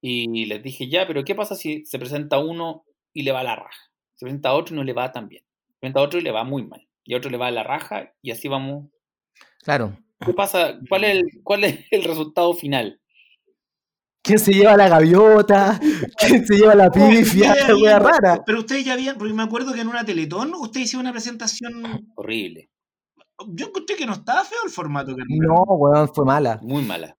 [0.00, 3.44] Y les dije, ya, pero ¿qué pasa si se presenta uno y le va a
[3.44, 3.90] la raja?
[4.14, 5.44] Se presenta otro y no le va tan bien.
[5.68, 6.86] Se presenta otro y le va muy mal.
[7.04, 8.90] Y a otro le va a la raja y así vamos.
[9.64, 9.96] Claro.
[10.24, 10.78] ¿Qué pasa?
[10.88, 13.00] ¿Cuál es el, cuál es el resultado final?
[14.22, 15.78] ¿Quién se lleva la gaviota?
[16.18, 17.52] ¿Quién se lleva la pifia?
[17.68, 18.42] habían- rara.
[18.46, 22.08] Pero ustedes ya habían, porque me acuerdo que en una Teletón usted hizo una presentación.
[22.14, 22.70] Horrible.
[23.48, 26.60] Yo encontré que no estaba feo el formato que No, weón, fue mala.
[26.62, 27.16] Muy mala.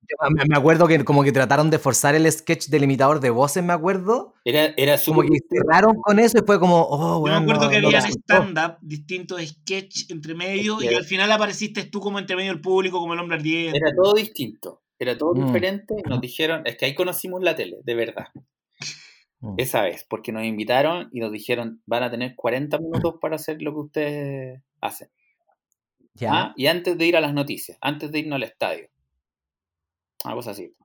[0.49, 3.73] Me, acuerdo que como que trataron de forzar el sketch del imitador de voces, me
[3.73, 4.33] acuerdo.
[4.45, 7.43] Era, era Como que cerraron con eso y fue como, oh, Yo me weón.
[7.43, 12.17] acuerdo no- que había stand-up, distintos sketch entre medio, y al final apareciste tú como
[12.17, 13.77] entre medio del público, como el hombre ardiente.
[13.77, 14.81] Era todo distinto.
[14.97, 15.47] Era todo Mm.
[15.47, 15.95] diferente.
[16.05, 18.27] y Nos dijeron, es que ahí conocimos la tele, de verdad.
[19.41, 19.55] Mm.
[19.57, 23.61] Esa vez, porque nos invitaron y nos dijeron, van a tener 40 minutos para hacer
[23.61, 25.09] lo que ustedes hacen.
[26.15, 26.31] Ya.
[26.33, 28.89] Ah, Y antes de ir a las noticias, antes de irnos al estadio.
[30.25, 30.75] Una cosa así.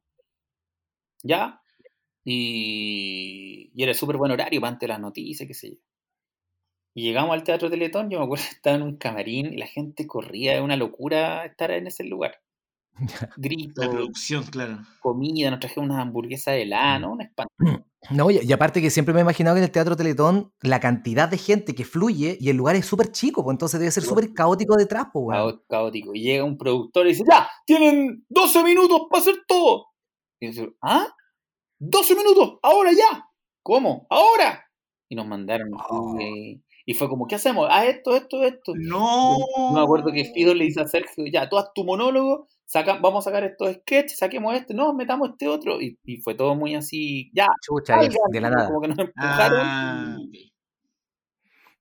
[1.23, 1.61] Ya.
[2.25, 5.77] Y, y era súper buen horario para antes de las noticias, qué sé yo.
[6.95, 9.67] Y llegamos al Teatro Teletón, yo me acuerdo que estaba en un camarín y la
[9.67, 12.41] gente corría, es una locura estar en ese lugar.
[13.37, 14.81] Gritos, La producción, claro.
[14.99, 17.53] comida, nos trajeron unas hamburguesas de lano, un espanto.
[18.09, 20.81] No, y, y aparte que siempre me he imaginado que en el Teatro Teletón la
[20.81, 24.05] cantidad de gente que fluye y el lugar es súper chico, pues entonces debe ser
[24.05, 25.63] súper caótico detrás, pues, weón.
[25.69, 26.15] Caótico.
[26.15, 29.87] Y llega un productor y dice, ya, tienen 12 minutos para hacer todo.
[30.41, 31.07] Y dice, ¿ah?
[31.79, 33.29] 12 minutos, ahora ya.
[33.63, 34.07] ¿Cómo?
[34.09, 34.65] Ahora.
[35.09, 35.69] Y nos mandaron.
[35.91, 36.17] Oh.
[36.19, 37.69] Y, y fue como, ¿qué hacemos?
[37.71, 38.73] Ah, esto, esto, esto.
[38.77, 39.37] No.
[39.39, 42.99] Yo me acuerdo que Fido le dice a Sergio, ya, tú haz tu monólogo, saca,
[43.03, 45.81] vamos a sacar estos sketches, saquemos este, no, metamos este otro.
[45.81, 47.99] Y, y fue todo muy así, ya, Chucha,
[48.31, 48.67] de la nada.
[48.69, 49.61] Como que nos empujaron.
[49.61, 50.51] Ah, y- ok.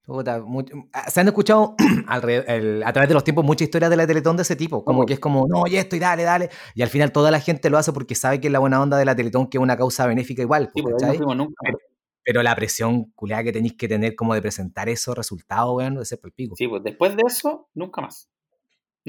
[0.05, 1.75] Puta, mucho- ah, se han escuchado
[2.47, 5.01] el- a través de los tiempos muchas historias de la Teletón de ese tipo, como
[5.01, 5.05] Oh.
[5.05, 7.69] que es como, no, y esto, y dale, dale, y al final toda la gente
[7.69, 9.77] lo hace porque sabe que es la buena onda de la Teletón, que es una
[9.77, 11.17] causa benéfica igual, Sí, pues, ahí no ¿cachai?
[11.17, 11.53] fuimos nunca.
[11.63, 11.75] más.
[12.23, 16.15] Pero la presión culiada que tenéis que tener como de presentar esos resultados, weón, ese
[16.15, 16.55] es el pico.
[16.55, 18.27] Sí, pues después de eso, nunca más.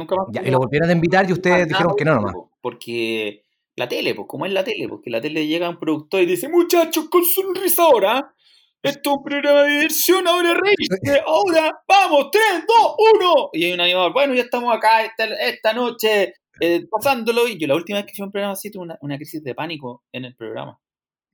[0.00, 0.26] Nunca más.
[0.32, 2.32] Ya, y lo volvieron a invitar y ustedes dijeron que no nomás.
[2.32, 3.44] po, Porque
[3.76, 6.48] la tele, pues, como es la tele, porque la tele llega un productor y dice,
[6.48, 8.34] muchachos, con sonrisa ahora,
[8.82, 13.50] esto es un programa de diversión, ahora reírse, ahora, vamos, 3, 2, 1.
[13.52, 17.46] Y hay un animador, bueno, ya estamos acá esta, esta noche, eh, pasándolo.
[17.46, 19.54] Y yo la última vez que a un programa así tuve una, una crisis de
[19.54, 20.78] pánico en el programa.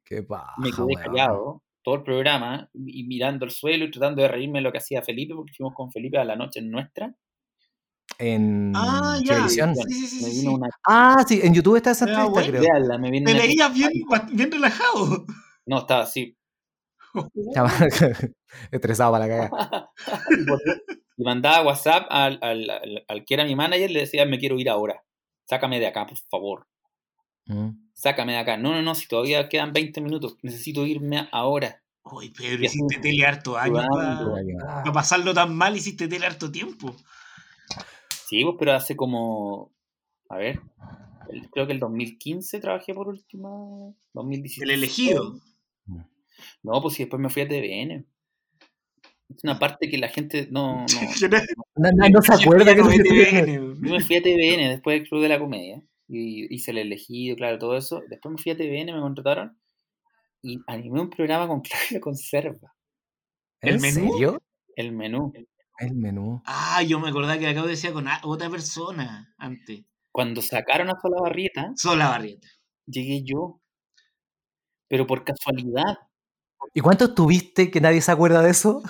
[0.04, 1.02] Qué paja, Me quedé weón.
[1.02, 4.78] callado todo el programa y mirando el suelo y tratando de reírme de lo que
[4.78, 7.14] hacía Felipe, porque fuimos con Felipe a la noche nuestra.
[8.18, 9.34] En Ah, ya.
[9.34, 9.74] televisión.
[9.76, 10.56] Sí, sí, sí, me sí, vino sí.
[10.56, 12.48] una Ah, sí, en YouTube está esa entrevista, bueno.
[12.50, 12.62] creo.
[12.62, 13.90] Veanla, me vino Te una veías bien,
[14.32, 15.26] bien relajado.
[15.66, 16.36] No, estaba así.
[17.34, 17.70] Estaba
[18.70, 19.90] estresado para la cagada.
[21.16, 24.58] y mandaba WhatsApp al, al, al- al que era mi manager, le decía, me quiero
[24.58, 25.02] ir ahora.
[25.48, 26.66] Sácame de acá, por favor.
[27.46, 27.70] Mm.
[27.94, 28.56] Sácame de acá.
[28.56, 31.82] No, no, no, si todavía quedan 20 minutos, necesito irme ahora.
[32.04, 34.36] Uy, Pedro, hiciste tele harto años sudando.
[34.60, 36.94] para pasarlo tan mal, hiciste tele harto tiempo.
[38.28, 39.72] Sí, pues, pero hace como,
[40.28, 40.60] a ver,
[41.30, 43.48] el- creo que el 2015 trabajé por última,
[44.12, 44.62] 2016.
[44.62, 45.40] El elegido.
[46.62, 48.04] No, pues si después me fui a TVN.
[49.28, 50.78] Es una parte que la gente no...
[50.78, 50.86] no
[51.76, 53.54] No, no- no se acuerda que no se tiene.
[53.54, 57.36] Yo me fui a TVN después del Club de la Comedia y hice el elegido,
[57.36, 58.02] claro, todo eso.
[58.08, 59.58] Después me fui a TVN, me contrataron
[60.42, 62.74] y animé un programa con Claudia Conserva,
[63.60, 64.12] ¿El ¿En menú?
[64.12, 64.42] serio?
[64.76, 65.32] el menú.
[65.78, 66.42] El menú.
[66.46, 69.84] Ah, yo me acordaba que acabo decía con a- otra persona antes.
[70.10, 72.48] Cuando sacaron a Sola Barrieta, Sola Barrieta.
[72.86, 73.60] llegué yo.
[74.88, 75.98] Pero por casualidad,
[76.72, 78.82] ¿Y cuánto tuviste que nadie se acuerda de eso?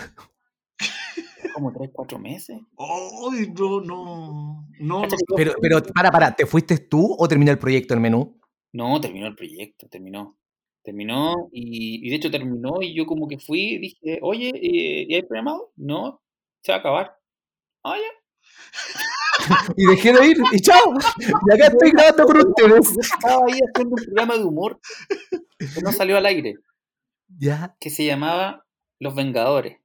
[1.55, 2.59] como 3, 4 meses.
[2.79, 4.69] Ay, no, no.
[4.79, 5.09] No, no.
[5.37, 8.39] Pero, pero, para, para, ¿te fuiste tú o terminó el proyecto el menú?
[8.73, 10.37] No, terminó el proyecto, terminó.
[10.83, 15.07] Terminó y, y de hecho terminó y yo como que fui y dije, oye, eh,
[15.09, 15.73] ¿y hay programado?
[15.77, 16.21] No,
[16.67, 17.17] se va a acabar.
[17.85, 18.13] Ah, ya.
[19.77, 20.95] y dejé de ir y chao.
[21.21, 22.93] Y acá estoy grabando con ustedes.
[22.95, 24.81] Yo estaba ahí haciendo un programa de humor
[25.59, 26.55] que no salió al aire,
[27.39, 27.77] Ya.
[27.79, 28.67] que se llamaba
[28.99, 29.79] Los Vengadores.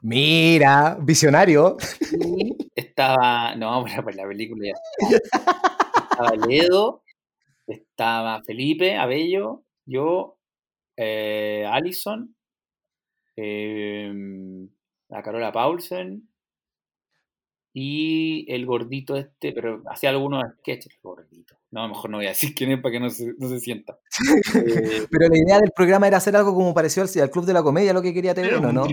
[0.00, 1.76] Mira, visionario.
[2.10, 5.16] Y estaba, no, pero por la película ya.
[6.10, 7.02] Estaba Ledo,
[7.66, 10.38] estaba Felipe Abello, yo,
[10.96, 12.34] eh, Allison,
[13.36, 14.12] eh,
[15.14, 16.28] la Carola Paulsen
[17.72, 21.56] y el gordito este, pero hacía algunos sketches, gordito.
[21.70, 23.98] No, mejor no voy a decir quién es para que no se, no se sienta.
[24.54, 27.52] Eh, Pero la idea del programa era hacer algo como parecido al, al Club de
[27.52, 28.86] la Comedia, lo que quería un ¿no?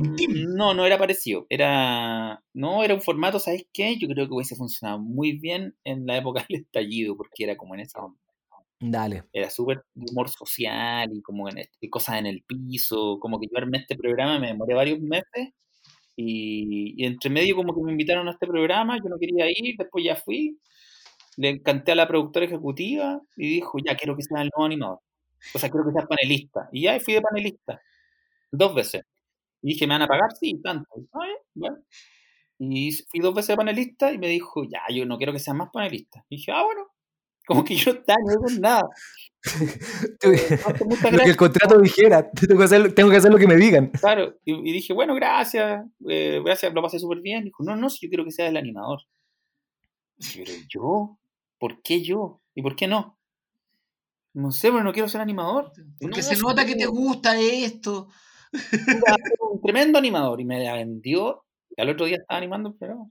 [0.55, 1.45] No, no era parecido.
[1.49, 2.43] Era.
[2.53, 3.97] No, era un formato, ¿sabes qué?
[3.99, 7.75] Yo creo que hubiese funcionado muy bien en la época del estallido, porque era como
[7.75, 8.19] en esa onda.
[8.79, 9.25] Dale.
[9.31, 13.19] Era súper humor social y como en este- cosas en el piso.
[13.19, 15.53] Como que yo armé este programa, me demoré varios meses.
[16.15, 19.75] Y, y entre medio, como que me invitaron a este programa, yo no quería ir,
[19.77, 20.57] después ya fui.
[21.37, 24.99] Le encanté a la productora ejecutiva y dijo: Ya, quiero que seas el nuevo animador.
[25.55, 26.69] O sea, quiero que seas panelista.
[26.73, 27.81] Y ya y fui de panelista.
[28.51, 29.03] Dos veces.
[29.63, 30.31] Y dije, ¿me van a pagar?
[30.39, 30.87] Sí, tanto.
[31.13, 31.77] Ah, bien, bueno.
[32.59, 35.69] Y fui dos veces panelista y me dijo, ya, yo no quiero que seas más
[35.73, 36.25] panelista.
[36.29, 36.90] Y dije, ah, bueno.
[37.45, 38.83] Como que yo no no hago nada.
[40.85, 42.29] Muchas Lo que el contrato dijera.
[42.31, 43.89] Tengo que hacer, tengo que hacer lo que me digan.
[43.89, 47.45] Claro, y, y dije, bueno, gracias, eh, gracias, lo pasé súper bien.
[47.45, 48.99] Dijo, no, no, si yo quiero que seas el animador.
[50.17, 51.17] Dije, Pero yo,
[51.57, 52.41] ¿por qué yo?
[52.53, 53.17] ¿Y por qué no?
[54.33, 55.71] No sé, pero no quiero ser animador.
[55.99, 58.07] Porque No, se nota que te gusta esto.
[58.53, 59.17] Era
[59.51, 61.45] un tremendo animador y me la vendió.
[61.75, 63.09] Y al otro día estaba animando el programa.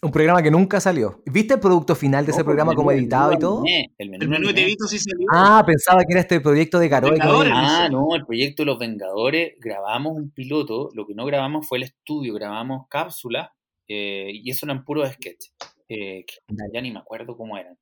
[0.00, 1.20] Un programa que nunca salió.
[1.26, 3.64] ¿Viste el producto final de ese No, programa como editado y todo?
[3.66, 4.60] El menú El menú animé.
[4.60, 5.26] de Vito sí salió.
[5.32, 7.18] Ah, pensaba que era este proyecto de Caroe.
[7.20, 11.78] Ah, no, el proyecto de Los Vengadores, grabamos un piloto, lo que no grabamos fue
[11.78, 13.50] el estudio, grabamos cápsulas
[13.88, 15.52] eh, y eso eran puros sketches.
[15.88, 16.34] eh, que
[16.72, 17.76] ya ni me acuerdo cómo eran.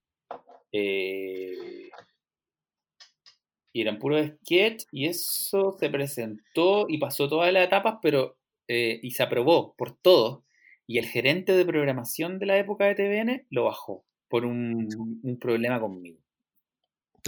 [0.72, 1.90] Eh,
[3.74, 8.98] y eran puros sketches y eso se presentó y pasó todas las etapas, pero eh,
[9.02, 10.46] y se aprobó por todos.
[10.88, 14.88] Y el gerente de programación de la época de TVN lo bajó por un,
[15.22, 16.20] un problema conmigo.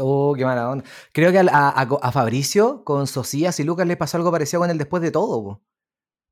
[0.01, 0.85] Oh, qué mala onda.
[1.13, 4.71] Creo que a, a- a Fabricio con Socias y Lucas le pasó algo parecido con
[4.71, 5.43] el después de todo.
[5.43, 5.63] po.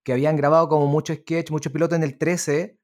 [0.05, 2.76] Que habían grabado como muchos sketch, muchos pilotos en el 13.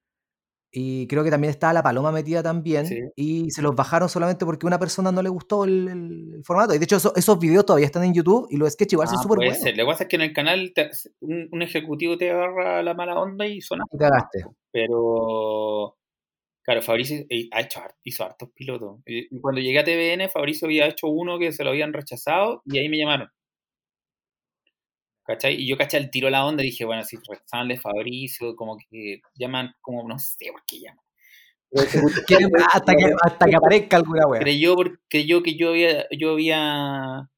[0.75, 2.87] Y creo que también estaba la Paloma metida también.
[2.87, 2.99] Sí.
[3.15, 6.45] Y se los bajaron solamente porque a una persona no le gustó el, el- el
[6.45, 6.75] formato.
[6.75, 9.19] Y de hecho, eso- esos videos todavía están en YouTube y los sketches igual son
[9.19, 9.77] Ah, súper puede buenos.
[9.77, 12.95] Lo que pasa es que en el canal te- un, un ejecutivo te agarra la
[12.95, 13.85] mala onda y suena.
[13.93, 14.47] Y cagaste.
[14.73, 15.97] Pero,
[16.65, 19.01] claro, Fabricio eh, ha hecho, hizo hartos pilotos.
[19.07, 22.63] Y y cuando llegué a TVN, Fabricio había hecho uno que se lo habían rechazado
[22.65, 23.29] y ahí me llamaron.
[25.25, 25.55] ¿Cachai?
[25.55, 28.77] Y yo caché el tiro a la onda y dije, bueno, si de Fabricio, como
[28.77, 31.05] que llaman, como no sé por qué llaman.
[32.73, 34.41] Hasta, que, hasta que aparezca alguna wea.
[34.41, 34.77] creyó,
[35.09, 37.31] creyó que yo había, yo había.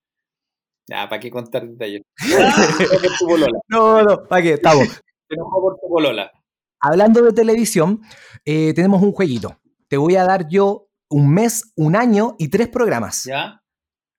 [0.92, 2.02] Ah, ¿para qué contar detalles?
[3.20, 3.58] polola.
[3.68, 4.54] No, no, ¿para qué?
[4.54, 4.88] Estamos.
[6.80, 8.00] Hablando de televisión,
[8.44, 9.56] eh, tenemos un jueguito.
[9.88, 13.24] Te voy a dar yo un mes, un año y tres programas.
[13.24, 13.62] ¿Ya?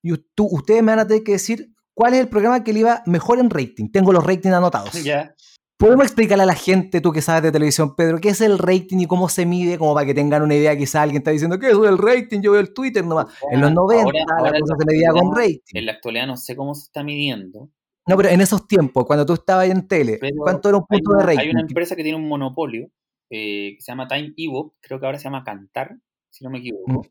[0.02, 2.82] Y tú- ustedes me van a tener que decir cuál es el programa que le
[2.82, 3.90] iba mejor en rating.
[3.92, 4.92] Tengo los ratings anotados.
[5.04, 5.34] ¿Ya?
[5.78, 9.00] ¿Podemos explicarle a la gente, tú que sabes de televisión, Pedro, qué es el rating
[9.00, 9.78] y cómo se mide?
[9.78, 12.40] Como para que tengan una idea, quizá alguien está diciendo, ¿qué es el rating?
[12.42, 13.26] Yo veo el Twitter nomás.
[13.52, 15.60] En los 90 Ahora- ahora la cosa se medía con rating.
[15.74, 17.72] En la actualidad no sé cómo se está midiendo.
[18.08, 21.12] No, pero en esos tiempos, cuando tú estabas en tele, Pero ¿cuánto era un punto
[21.12, 21.40] una, de rating?
[21.40, 22.88] hay una empresa que tiene un monopolio
[23.30, 25.98] eh, que se llama Time Evo, creo que ahora se llama Cantar,
[26.30, 26.90] si no me equivoco.
[26.92, 27.02] Mm.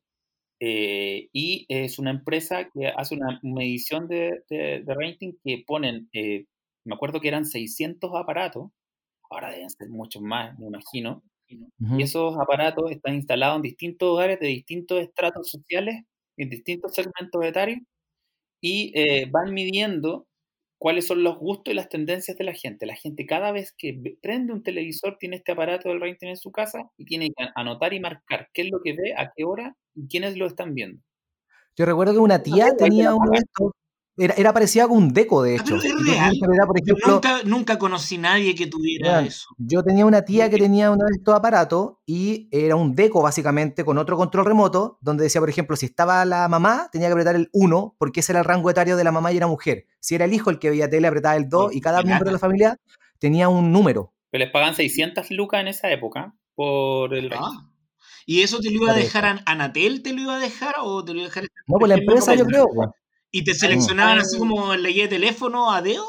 [0.67, 6.09] Eh, y es una empresa que hace una medición de, de- de rating que ponen,
[6.15, 6.47] eh,
[6.85, 8.71] me acuerdo que eran 600 aparatos,
[9.31, 11.23] ahora deben ser muchos más, me imagino.
[11.99, 15.97] Y esos aparatos están instalados en distintos hogares de distintos estratos sociales,
[16.39, 17.81] en distintos segmentos etarios,
[18.61, 20.27] y eh, van midiendo
[20.79, 22.87] cuáles son los gustos y las tendencias de la gente.
[22.87, 26.53] La gente cada vez que prende un televisor tiene este aparato del rating en su
[26.53, 29.77] casa y tiene que anotar y marcar qué es lo que ve, a qué hora
[29.95, 31.01] y quiénes lo están viendo.
[31.77, 33.73] Yo recuerdo que una tía tenía uno de estos.
[34.17, 35.77] Era, era parecida con un deco, de Ah, hecho.
[35.81, 36.33] pero es real.
[36.41, 39.49] Yo ejemplo, nunca, nunca conocí nadie que tuviera eso.
[39.59, 43.85] Yo tenía una tía que tenía uno de estos aparatos y era un deco básicamente
[43.85, 47.35] con otro control remoto donde decía, por ejemplo, si estaba la mamá, tenía que apretar
[47.35, 49.87] el 1 porque ese era el rango etario de la mamá y era mujer.
[49.99, 52.33] Si era el hijo el que veía tele, apretaba el 2 y cada miembro de
[52.33, 52.79] la familia
[53.19, 54.13] tenía un número.
[54.31, 57.33] Pero les pagan 600 lucas en esa época por el.
[57.33, 57.69] Ah.
[58.27, 60.03] ¿Y eso te lo iba a dejar a Anatel?
[60.03, 61.45] ¿Te lo iba a dejar o te lo iba a dejar?
[61.67, 62.69] No, pues la empresa yo creo.
[62.75, 62.89] pues.
[63.37, 66.07] ¿Y te seleccionaban así como en la guía de teléfono a dedo?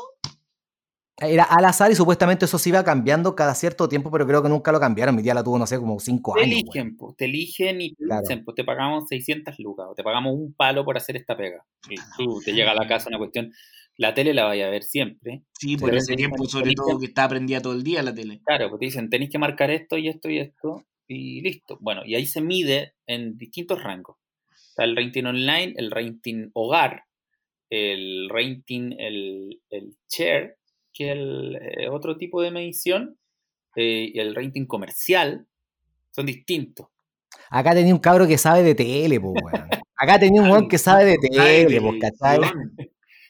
[1.17, 4.49] Era al azar y supuestamente eso se iba cambiando cada cierto tiempo, pero creo que
[4.49, 5.15] nunca lo cambiaron.
[5.15, 6.59] Mi tía la tuvo, no sé, como cinco Te años.
[6.59, 8.21] eligen, po, te eligen y te Claro.
[8.21, 11.65] dicen, pues te pagamos 600 lucas o te pagamos un palo por hacer esta pega.
[11.89, 13.51] Y tú te llega a la casa una cuestión,
[13.97, 15.41] la tele la vaya a ver siempre.
[15.59, 18.41] Sí, por ese tiempo, dicen, sobre todo que estaba prendida todo el día la tele.
[18.45, 21.79] Claro, pues te dicen, tenéis que marcar esto y esto y esto y listo.
[21.81, 24.17] Bueno, y ahí se mide en distintos rangos.
[24.69, 27.05] Está el rating online, el rating hogar,
[27.69, 30.57] el rating, el, el share,
[30.93, 33.17] que es el eh, otro tipo de medición,
[33.75, 35.47] eh, y el rating comercial,
[36.11, 36.87] son distintos.
[37.49, 39.35] Acá tenía un cabro que sabe de tele, weón.
[39.97, 41.79] Acá tenía un weón que sabe de tele.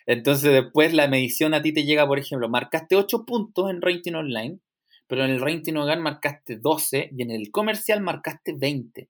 [0.05, 4.13] Entonces después la medición a ti te llega, por ejemplo, marcaste 8 puntos en rating
[4.13, 4.59] online,
[5.07, 9.09] pero en el rating hogar marcaste 12 y en el comercial marcaste 20.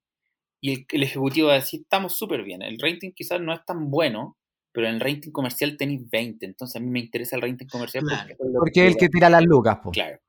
[0.61, 3.63] Y el, el ejecutivo va a decir, estamos súper bien, el rating quizás no es
[3.65, 4.37] tan bueno,
[4.75, 8.03] pero en el rating comercial tenéis 20, entonces a mí me interesa el rating comercial
[8.03, 8.21] Claro.
[8.37, 9.91] porque, es lo Porque es el que tira las lucas, po.
[9.91, 10.19] Claro.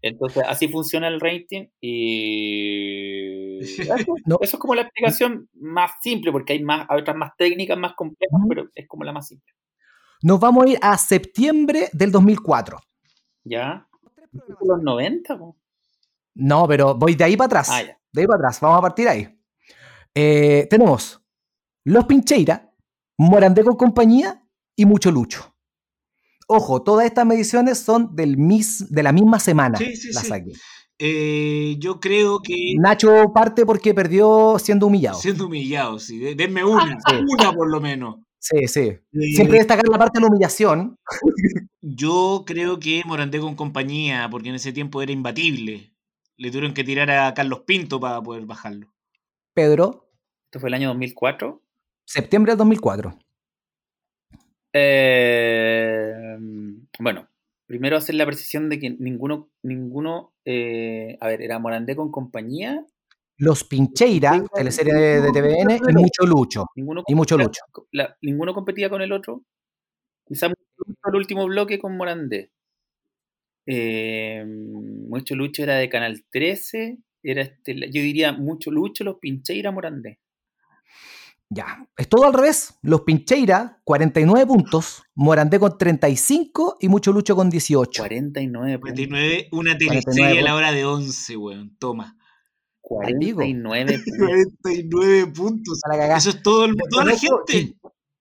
[0.00, 3.58] Entonces así funciona el rating y
[4.06, 4.38] eso, No.
[4.40, 7.94] eso es como la explicación más simple, porque hay, más, hay otras más técnicas, más
[7.94, 9.52] complejas, pero es como la más simple.
[10.22, 12.78] Nos vamos a ir a septiembre del 2004.
[13.44, 13.88] ¿Ya?
[14.62, 15.56] Los 90, po.
[16.34, 17.68] No, pero voy de ahí para atrás.
[17.72, 17.98] Ah, ya.
[18.12, 18.60] De ahí para atrás.
[18.60, 19.28] Vamos a partir ahí.
[20.14, 21.20] Eh, tenemos
[21.84, 22.67] Los Pincheira,
[23.18, 24.42] Morandé con compañía
[24.76, 25.54] y Mucho Lucho.
[26.46, 29.76] Ojo, todas estas mediciones son del mis, de la misma semana.
[29.76, 30.28] Sí, sí, las sí.
[30.28, 30.52] saqué.
[31.00, 35.18] Eh, yo creo que Nacho parte porque perdió siendo humillado.
[35.18, 36.18] siendo humillado, sí.
[36.18, 37.16] de- Denme una, Sí.
[37.28, 38.16] una por lo menos.
[38.40, 38.80] Sí, sí.
[38.80, 40.96] Eh, Siempre destacar la parte de la humillación.
[41.80, 45.92] Yo creo que Morandé con compañía, porque en ese tiempo era imbatible.
[46.36, 48.92] Le tuvieron que tirar a Carlos Pinto para poder bajarlo.
[49.54, 50.08] Pedro,
[50.46, 51.62] Esto fue el año 2004.
[52.08, 53.18] Septiembre del 2004.
[54.72, 56.36] Eh,
[56.98, 57.28] bueno,
[57.66, 62.84] primero hacer la precisión de que ninguno, ninguno, eh, a ver, era Morandé con compañía,
[63.36, 66.64] Los Pincheira, teleserie de, de TVN, y Mucho Lucho.
[66.74, 67.36] ninguno Y mucho
[67.92, 69.44] la- ninguno competía con el otro.
[70.26, 72.50] Quizás el último bloque con Morandé.
[73.66, 79.70] Eh, mucho Lucho era de Canal 13, era este, yo diría mucho Lucho, los Pincheira,
[79.70, 80.18] Morandé.
[81.50, 82.78] Ya, es todo al revés.
[82.82, 85.02] Los Pincheira, 49 puntos.
[85.14, 88.02] Morandé con 35 y Mucho Lucho con 18.
[88.02, 88.90] 49 puntos.
[88.92, 91.76] 49, una 49 teleserie a la hora de 11, weón.
[91.78, 92.16] Toma.
[93.18, 93.36] pico.
[93.36, 94.18] 49 puntos.
[94.18, 95.80] 49 puntos.
[96.16, 97.76] Eso es todo el, toda la gente.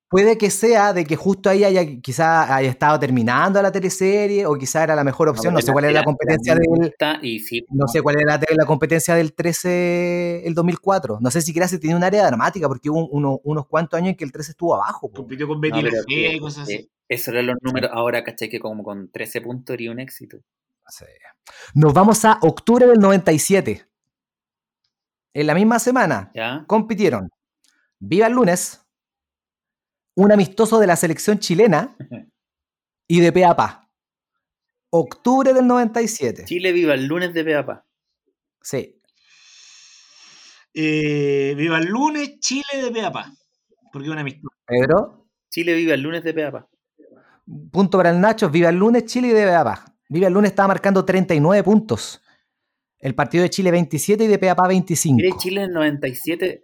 [0.10, 4.56] Puede que sea de que justo ahí haya quizá haya estado terminando la teleserie o
[4.58, 5.54] quizá era la mejor opción.
[5.54, 8.66] No, sé cuál era la competencia del Y sí, no sé cuál era la, la
[8.66, 11.18] competencia del 13 el 2004.
[11.20, 14.16] No sé siquiera si tenía un área dramática porque hubo uno- unos cuantos años en
[14.16, 15.12] que el 13 estuvo abajo.
[15.12, 16.92] Compitió con No, Betty Fea y cosas eh, así.
[17.10, 17.92] Esos eran los números.
[17.94, 20.38] Ahora, caché que como con 13 puntos sería un éxito.
[20.88, 21.04] Sí.
[21.74, 23.86] Nos vamos a octubre del 97.
[25.34, 26.64] En la misma semana ¿Ya?
[26.66, 27.30] compitieron
[28.00, 28.87] Viva el lunes,
[30.18, 31.96] un amistoso de la selección chilena
[33.08, 33.90] y de Peapa.
[34.90, 36.46] Octubre del 97.
[36.46, 37.86] Chile viva el lunes de Peapa.
[38.62, 39.00] Sí.
[40.74, 43.32] Eh, viva el lunes, Chile de Peapa.
[43.92, 44.50] Porque es una amistad.
[44.66, 46.68] Pedro, Chile viva el lunes de Peapa.
[47.72, 48.50] punto para el Nacho.
[48.50, 49.86] Viva el lunes, Chile y de Peapa.
[50.10, 52.22] Viva el lunes estaba marcando 39 puntos.
[52.98, 55.16] El partido de Chile 27 y de Peapa 25.
[55.16, 56.64] Mire, Chile en el 97,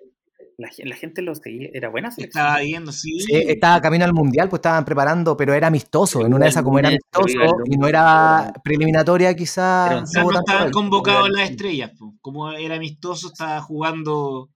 [0.57, 1.69] la, gen- la gente lo seguía.
[1.73, 2.43] Era buena selección.
[2.45, 3.19] Estaba viendo, sí.
[3.19, 6.25] Sí, estaba camino al mundial, pues estaban preparando, pero era amistoso.
[6.25, 10.71] En una de esas, como era amistoso y no era preliminatoria, no Quizás no estaban
[10.71, 11.91] convocados las estrellas.
[11.97, 12.15] po.
[12.21, 14.49] Como era amistoso, estaba jugando.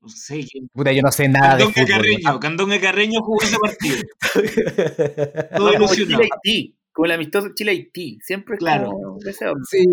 [0.00, 0.68] No sé quién.
[0.72, 1.86] Puta, yo no sé nada de Candonga fútbol.
[1.96, 2.40] Carreño.
[2.40, 4.02] Candonga Carreño jugó ese partido.
[5.56, 6.22] Todo ilusionado.
[6.22, 6.76] Chile-Haití.
[6.92, 8.18] Como el amistoso Chile-Haití.
[8.20, 8.90] Siempre Claro.
[8.90, 9.32] como de.
[9.32, 9.84] Sí.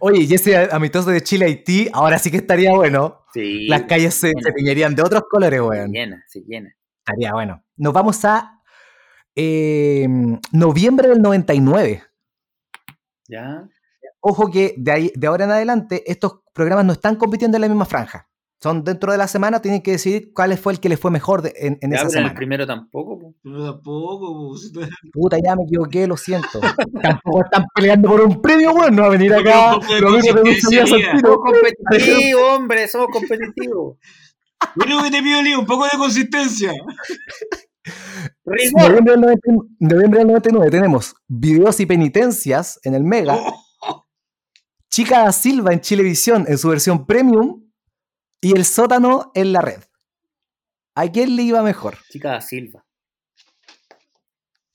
[0.00, 3.24] Oye, y ese amistoso de Chile-Haití, ahora sí que estaría bueno.
[3.32, 3.66] Sí.
[3.68, 5.92] Las calles se, se de otros colores, se weón.
[5.92, 6.74] llena, se llena.
[6.98, 7.64] Estaría bueno.
[7.76, 8.62] Nos vamos a
[9.34, 10.06] eh,
[10.52, 12.02] noviembre del 99.
[13.28, 13.68] ¿Ya?
[14.20, 17.68] Ojo que de, ahí, de ahora en adelante estos programas no están compitiendo en la
[17.68, 18.28] misma franja.
[18.62, 21.42] Son dentro de la semana, tienen que decidir cuál fue el que les fue mejor
[21.42, 22.34] de- en, esa en el semana.
[22.34, 23.18] primero tampoco.
[23.18, 23.34] po.
[23.42, 24.54] Pero tampoco.
[24.72, 24.80] po.
[25.12, 26.60] Puta, ya me equivoqué, lo siento.
[27.02, 28.96] Tampoco están peleando por un premio, weón.
[28.96, 29.78] No va a venir pero acá.
[30.00, 30.60] lo mismo que.
[30.60, 33.98] Somos competitivos, hombre, somos competitivos.
[34.76, 36.72] Lo único que te pido, Leo, un poco de consistencia.
[38.46, 39.40] Noviembre del, 90
[39.80, 43.36] noviembre del 99 tenemos videos y penitencias en el Mega.
[43.38, 44.06] Oh,
[44.90, 47.62] Chica da Silva en Chilevisión en su versión premium.
[48.44, 49.82] Y el sótano en la red.
[50.94, 51.96] ¿A quién le iba mejor?
[52.10, 52.84] Chica da Silva.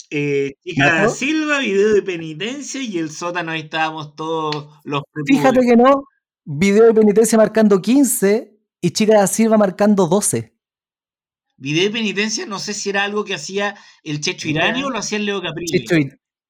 [0.10, 1.10] Eh, Chica da.
[1.10, 6.06] Silva, video de penitencia y el sótano, ahí estábamos todos los Fíjate que no.
[6.46, 10.52] Video de penitencia marcando 15 y Chica da Silva marcando 12.
[11.58, 14.98] Video de penitencia, no sé si era algo que hacía el Checho Irani o lo
[14.98, 15.86] hacía el Leo Caprilli.
[15.86, 15.96] Checho,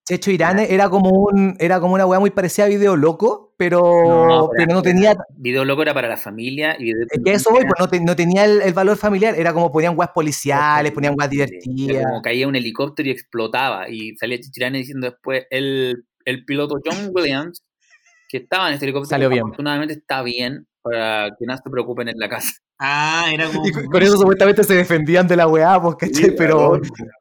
[0.09, 3.79] Checho Irane era como un era como una weá muy parecida a Video Loco, pero,
[4.27, 5.15] No, pero no tenía.
[5.37, 7.99] Video loco era para la familia y video Es que eso voy, pues no, te-
[8.01, 9.35] no tenía el, el valor familiar.
[9.37, 12.03] Era como ponían weas policiales, ponían weas divertidas.
[12.07, 13.87] como caía un helicóptero y explotaba.
[13.87, 17.63] Y salía Chichirane diciendo después el, el piloto John Williams,
[18.27, 19.43] que estaba en este helicóptero, Salió bien.
[19.43, 22.51] afortunadamente está bien para que no se preocupen en la casa.
[22.79, 23.67] Ah, era como.
[23.67, 26.33] Y con eso supuestamente se defendían de la weá, pues, ¿cachai?
[26.35, 26.79] pero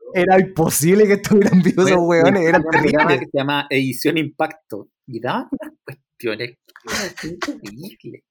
[0.15, 3.21] era imposible que estuvieran vivos esos weones, eran Había un programa terribles.
[3.21, 4.89] que se llama Edición Impacto.
[5.07, 6.59] Y daban unas cuestiones
[7.21, 8.23] que eran increíbles.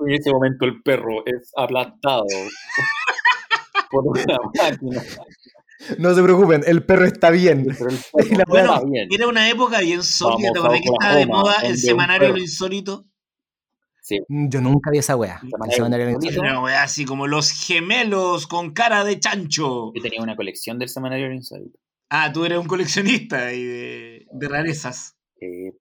[0.00, 2.24] En ese momento el perro es aplastado
[3.90, 5.02] por una máquina.
[5.98, 7.66] No se preocupen, el perro está bien.
[7.66, 8.82] Perro está.
[9.10, 10.52] Era una época bien sólida.
[10.52, 13.06] ¿Te que estaba de moda el semanario lo insólito?
[14.08, 14.20] Sí.
[14.26, 15.38] Mm, Yo nunca vi esa weá.
[16.40, 19.92] Una weá así como los gemelos con cara de chancho.
[19.94, 21.78] Yo tenía una colección del semanario insólito.
[22.08, 25.14] Ah, tú eres un coleccionista y de, de rarezas.
[25.42, 25.74] Eh,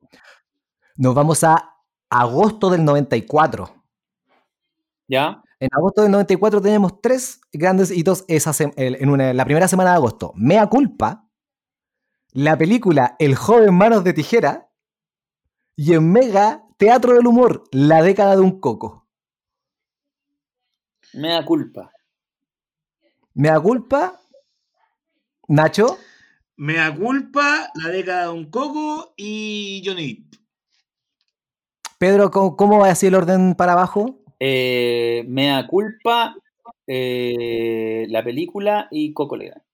[0.98, 1.76] Nos vamos a
[2.10, 3.74] agosto del 94.
[5.08, 5.42] ¿Ya?
[5.62, 9.96] En agosto del 94 tenemos tres grandes hitos esa en una- la primera semana de
[9.96, 10.34] agosto.
[10.36, 11.30] Mea culpa,
[12.34, 14.70] la película El joven manos de tijera
[15.78, 19.08] y en Mega Teatro del Humor, La década de un coco.
[21.14, 21.92] Me da culpa.
[23.34, 24.20] Mea culpa,
[25.48, 25.98] Nacho,
[26.56, 30.42] Mea culpa, la década de un coco y Johnny Depp.
[31.98, 34.24] Pedro, ¿cómo, cómo va así el orden para abajo?
[34.40, 36.36] Eh, me da culpa
[36.86, 39.67] eh, la película y Coco Legrand.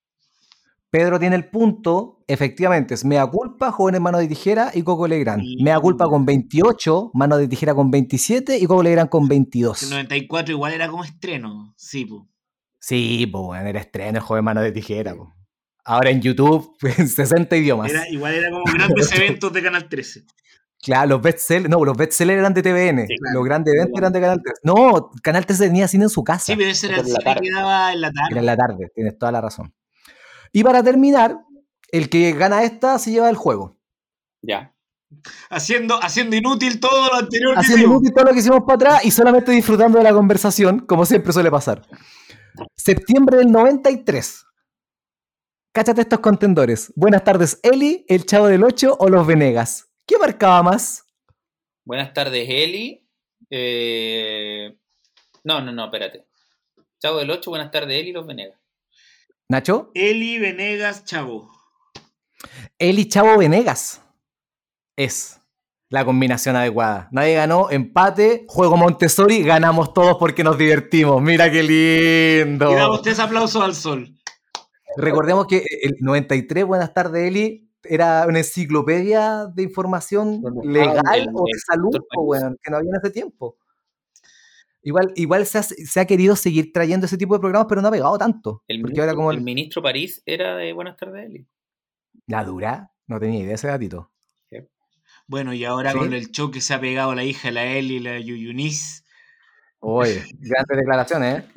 [0.93, 5.41] Pedro tiene el punto, efectivamente, es Mea culpa, Jóvenes Manos de Tijera y Coco Legrand.
[5.43, 9.81] Y- Mea culpa con 28, Manos de Tijera con 27 y Coco Legrand con 22.
[9.81, 11.73] El 94 igual era como estreno.
[11.75, 12.27] Sí, po.
[12.79, 15.15] Sí, pues bueno, era estreno el joven mano de tijera.
[15.15, 15.33] po.
[15.83, 17.89] Ahora en YouTube, en 60 idiomas.
[17.89, 20.25] Era, igual era como grandes eventos de Canal 13.
[20.79, 23.07] Claro, los bestsellers, no, los bestsellers eran de TVN.
[23.07, 24.59] Sí, Los grandes eventos eran de Canal 3.
[24.63, 26.45] No, Canal 3 tenía cine en su casa.
[26.45, 27.41] Sí, pero ese era el Era en la cine tarde.
[27.47, 28.39] que daba en la Era tarde.
[28.39, 29.73] en la tarde, tienes toda la razón.
[30.53, 31.39] Y para terminar,
[31.91, 33.77] el que gana esta se lleva el juego.
[34.41, 34.73] Ya.
[35.49, 39.05] Haciendo, haciendo inútil todo lo anterior que Haciendo inútil todo lo que hicimos para atrás
[39.05, 41.81] y solamente disfrutando de la conversación, como siempre suele pasar.
[42.75, 44.45] Septiembre del 93.
[45.73, 46.93] Cáchate estos contendores.
[46.95, 49.91] Buenas tardes, Eli, El Chavo del 8 o Los Venegas.
[50.05, 51.05] ¿Qué marcaba más?
[51.83, 53.07] Buenas tardes, Eli.
[53.49, 54.77] Eh,
[55.43, 56.27] No, no, no, espérate.
[56.99, 58.62] Chavo del 8, buenas tardes, Eli Los Venegas.
[59.49, 61.49] Nacho, Eli Venegas Chavo.
[62.79, 64.01] Eli Chavo Venegas.
[64.95, 65.39] Es
[65.89, 67.07] la combinación adecuada.
[67.11, 71.21] Nadie ganó, empate, juego Montessori, ganamos todos porque nos divertimos.
[71.21, 72.71] Mira qué lindo.
[72.71, 74.15] Y damos tres aplausos al sol.
[74.97, 81.43] Recordemos que el 93, buenas tardes, Eli, era una enciclopedia de información legal el- o
[81.45, 83.57] de salud, po, weón, que no había en ese tiempo.
[84.83, 87.87] Igual, igual se, ha, se ha querido seguir trayendo ese tipo de programas, pero no
[87.87, 88.63] ha pegado tanto.
[88.67, 91.47] El, porque ministro, ahora como el el- ministro París era de Buenas tardes, Eli.
[92.27, 94.09] la dura, no tenía idea de ese gatito.
[95.25, 95.97] Bueno, y ahora ¿Sí?
[95.97, 99.05] con el show que se ha pegado la hija de la Eli y la Yuyunis.
[99.79, 101.47] Oye, grandes declaraciones, ¿eh?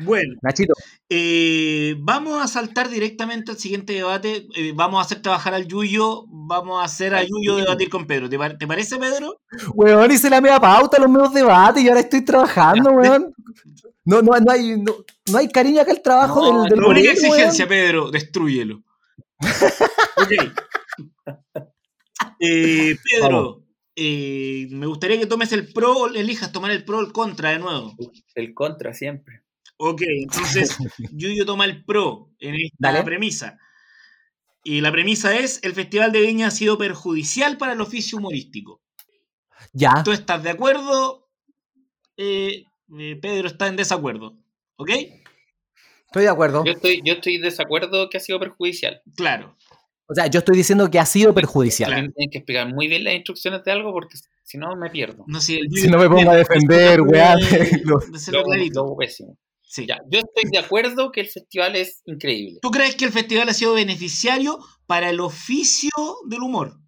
[0.00, 0.72] Bueno, Nachito,
[1.08, 4.46] eh, vamos a saltar directamente al siguiente debate.
[4.56, 6.24] Eh, vamos a hacer trabajar al Yuyo.
[6.28, 8.28] Vamos a hacer a Al Yuyo debatir con Pedro.
[8.28, 9.40] ¿Te, par- te parece, Pedro?
[9.74, 13.34] weón, hice la media pauta, los medios debates y ahora estoy trabajando, weón.
[14.04, 14.96] No, no, no, hay, no,
[15.30, 17.34] no hay cariño acá el trabajo No, del, del La única gobierno, weón.
[17.34, 18.82] exigencia, Pedro, destrúyelo.
[20.16, 20.32] ok.
[22.40, 23.62] Eh, Pedro,
[23.94, 27.50] eh, me gustaría que tomes el pro, o elijas tomar el pro o el contra
[27.50, 27.94] de nuevo.
[28.34, 29.41] El contra siempre.
[29.84, 30.76] Ok, entonces
[31.12, 33.02] Yuyo toma el pro en esta Dale.
[33.02, 33.58] premisa.
[34.62, 38.80] Y la premisa es, el Festival de Viña ha sido perjudicial para el oficio humorístico.
[39.72, 41.28] Ya, ¿Tú estás de acuerdo?
[42.16, 42.64] Eh,
[42.96, 44.38] eh, Pedro está en desacuerdo.
[44.76, 44.90] ¿Ok?
[46.06, 46.64] estoy de acuerdo.
[46.64, 49.02] Yo estoy, yo estoy de desacuerdo que ha sido perjudicial.
[49.16, 49.56] Claro.
[50.06, 51.90] O sea, yo estoy diciendo que ha sido perjudicial.
[51.90, 52.08] Claro.
[52.14, 55.24] Tienen que explicar muy bien las instrucciones de algo porque si no me pierdo.
[55.26, 57.34] No el Si no me pongo a defender, weá.
[57.84, 57.98] lo-
[58.30, 58.84] Lo, clarito.
[58.84, 59.38] lo pésimo.
[59.72, 59.86] Sí.
[59.86, 62.58] Ya, yo estoy de acuerdo que el festival es increíble.
[62.60, 65.88] ¿Tú crees que el festival ha sido beneficiario para el oficio
[66.28, 66.78] del humor?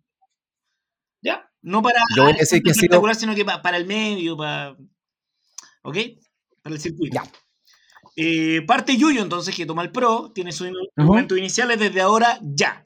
[1.23, 1.51] Ya.
[1.63, 3.87] No para Yo voy a el decir que ha sido- sino que pa- para el
[3.87, 4.77] medio, para.
[5.83, 5.97] ¿Ok?
[6.63, 7.15] Para el circuito.
[7.15, 7.23] Ya.
[8.17, 12.85] eh, parte Yuyo entonces, que toma el pro, tiene sus argumentos iniciales desde ahora ya.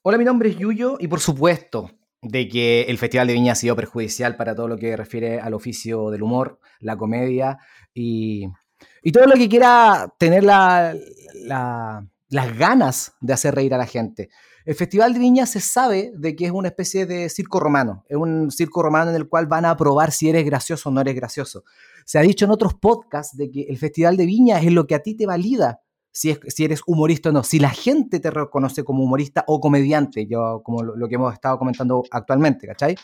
[0.00, 1.90] Hola, mi nombre es Yuyo y por supuesto
[2.22, 5.52] de que el Festival de Viña ha sido perjudicial para todo lo que refiere al
[5.52, 7.58] oficio del humor, la comedia
[7.92, 8.46] y,
[9.04, 10.96] y todo lo que quiera tener la,
[11.44, 14.28] la- las ganas de hacer reír a la gente.
[14.64, 18.16] El Festival de Viña se sabe de que es una especie de circo romano, es
[18.16, 21.14] un circo romano en el cual van a probar si eres gracioso o no eres
[21.14, 21.62] gracioso.
[22.06, 24.94] Se ha dicho en otros podcasts de que el Festival de Viña es lo que
[24.94, 25.80] a ti te valida
[26.10, 29.60] si, es, si eres humorista o no, si la gente te reconoce como humorista o
[29.60, 32.96] comediante, yo, como lo, lo que hemos estado comentando actualmente, ¿cachai?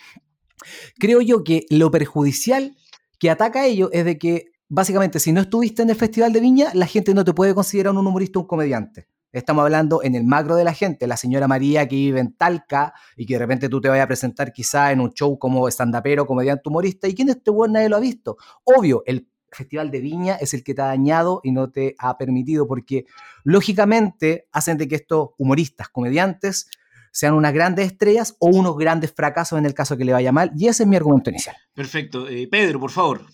[0.98, 2.76] Creo yo que lo perjudicial
[3.18, 6.40] que ataca a ello es de que básicamente si no estuviste en el Festival de
[6.40, 9.08] Viña, la gente no te puede considerar un humorista o un comediante.
[9.32, 12.94] Estamos hablando en el macro de la gente, la señora María que vive en Talca
[13.16, 16.26] y que de repente tú te vayas a presentar quizá en un show como estandapero,
[16.26, 17.06] comediante, humorista.
[17.06, 17.72] ¿Y quién es este buen?
[17.72, 18.38] Nadie lo ha visto.
[18.64, 22.16] Obvio, el Festival de Viña es el que te ha dañado y no te ha
[22.16, 23.06] permitido porque
[23.42, 26.68] lógicamente hacen de que estos humoristas, comediantes,
[27.12, 30.52] sean unas grandes estrellas o unos grandes fracasos en el caso que le vaya mal.
[30.56, 31.56] Y ese es mi argumento inicial.
[31.74, 32.28] Perfecto.
[32.28, 33.26] Eh, Pedro, por favor.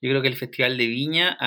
[0.00, 1.38] Yo creo que el Festival de Viña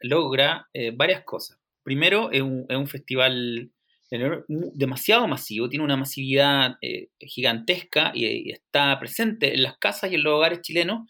[0.00, 1.58] logra eh, varias cosas.
[1.82, 3.70] Primero, es un, es un festival
[4.08, 10.14] demasiado masivo, tiene una masividad eh, gigantesca y, y está presente en las casas y
[10.14, 11.08] en los hogares chilenos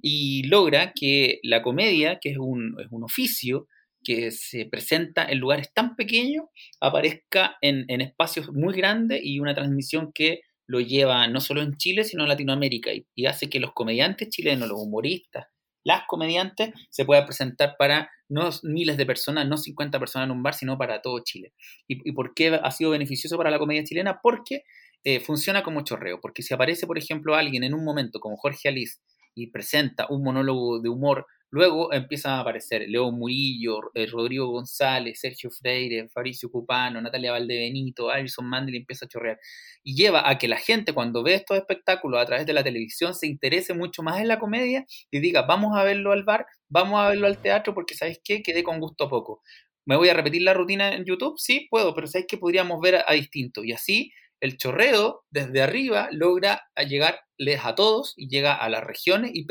[0.00, 3.66] y logra que la comedia, que es un, es un oficio
[4.02, 6.46] que se presenta en lugares tan pequeños,
[6.80, 11.76] aparezca en, en espacios muy grandes y una transmisión que lo lleva no solo en
[11.76, 15.46] Chile, sino en Latinoamérica y hace que los comediantes chilenos, los humoristas,
[15.84, 20.42] las comediantes se puedan presentar para no miles de personas, no 50 personas en un
[20.42, 21.52] bar, sino para todo Chile.
[21.86, 24.20] ¿Y, y por qué ha sido beneficioso para la comedia chilena?
[24.22, 24.64] Porque
[25.04, 26.20] eh, funciona como chorreo.
[26.20, 28.98] Porque si aparece, por ejemplo, alguien en un momento como Jorge Alice
[29.34, 35.20] y presenta un monólogo de humor, luego empiezan a aparecer Leo Murillo, eh, Rodrigo González,
[35.20, 39.38] Sergio Freire, Fabricio Cupano, Natalia Valdebenito, Alison Mandel empieza a chorrear.
[39.82, 43.14] Y lleva a que la gente cuando ve estos espectáculos a través de la televisión
[43.14, 47.00] se interese mucho más en la comedia y diga, vamos a verlo al bar, vamos
[47.00, 48.42] a verlo al teatro, porque ¿sabes qué?
[48.42, 49.42] Quedé con gusto poco.
[49.86, 51.38] ¿Me voy a repetir la rutina en YouTube?
[51.38, 52.36] Sí, puedo, pero ¿sabes qué?
[52.36, 53.64] Podríamos ver a distinto.
[53.64, 59.30] Y así el chorreo desde arriba logra llegarles a todos y llega a las regiones
[59.34, 59.46] y,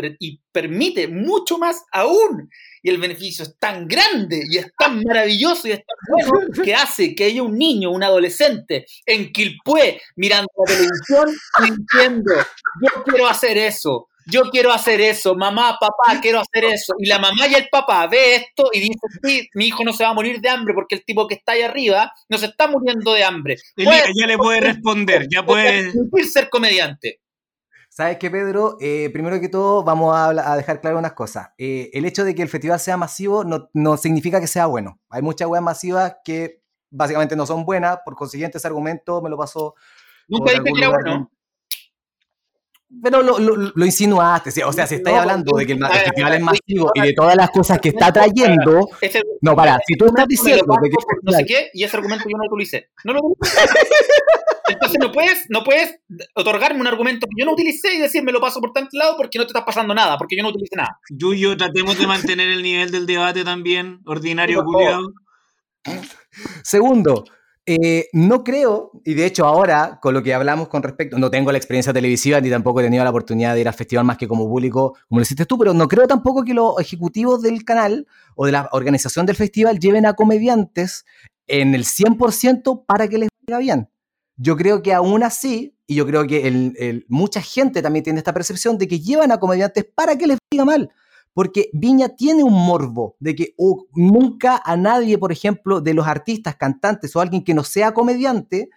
[0.52, 2.50] permite mucho más aún.
[2.82, 6.74] Y el beneficio es tan grande y es tan maravilloso y es tan bueno que
[6.74, 12.34] hace que haya un niño, un adolescente en Quilpué mirando la televisión diciendo,
[12.82, 16.94] yo quiero hacer eso, yo quiero hacer eso, mamá, papá, quiero hacer eso.
[17.00, 20.04] Y la mamá y el papá ve esto y dice, sí, mi hijo no se
[20.04, 22.68] va a morir de hambre porque el tipo que está ahí arriba no se está
[22.68, 23.58] muriendo de hambre.
[23.76, 25.94] Elías ya le puede responder, ya puede.
[26.10, 27.22] Puede ser comediante.
[27.90, 28.78] ¿Sabes qué, Pedro?
[28.80, 31.50] Eh, primero que todo, vamos a dejar claro unas cosas.
[31.58, 35.00] Eh, el hecho de que el festival sea masivo no, no significa que sea bueno.
[35.10, 36.62] Hay muchas weas masivas que
[36.92, 39.76] básicamente no son buenas, por consiguiente ese argumento me lo pasó
[40.28, 41.32] Nunca dije que era bueno.
[43.04, 46.34] Pero lo, lo, lo insinuaste, o sea, si estáis No, hablando de que el, festival
[46.34, 50.06] es masivo y de todas las cosas que está trayendo, Ese no, para, si tú
[50.06, 52.90] estás diciendo de que el no sé qué y ese argumento yo no lo utilicé.
[53.04, 53.60] No lo utilicé.
[54.70, 56.00] Entonces no puedes, no puedes
[56.34, 59.16] otorgarme un argumento que yo no utilicé y decir me lo paso por tanto lado
[59.18, 61.00] porque no te está pasando nada, porque yo no utilicé nada.
[61.10, 65.14] Yuyo, tratemos de mantener el nivel del debate también, ordinario, culiado.
[66.64, 67.26] Segundo,
[67.70, 71.52] eh, no creo, y de hecho ahora con lo que hablamos con respecto, no tengo
[71.52, 74.26] la experiencia televisiva ni tampoco he tenido la oportunidad de ir al festival más que
[74.26, 78.08] como público, como lo hiciste tú, pero no creo tampoco que los ejecutivos del canal
[78.36, 81.06] o de la organización del festival lleven a comediantes
[81.46, 83.90] en el 100% para que les vaya bien.
[84.38, 88.78] Yo creo que aún así, y yo creo que mucha gente también tiene esta percepción
[88.78, 90.92] de que llevan a comediantes para que les vaya mal.
[91.34, 96.08] Porque Viña tiene un morbo de que oh, nunca a nadie, por ejemplo, de los
[96.08, 98.70] artistas, cantantes o alguien que no sea comediante,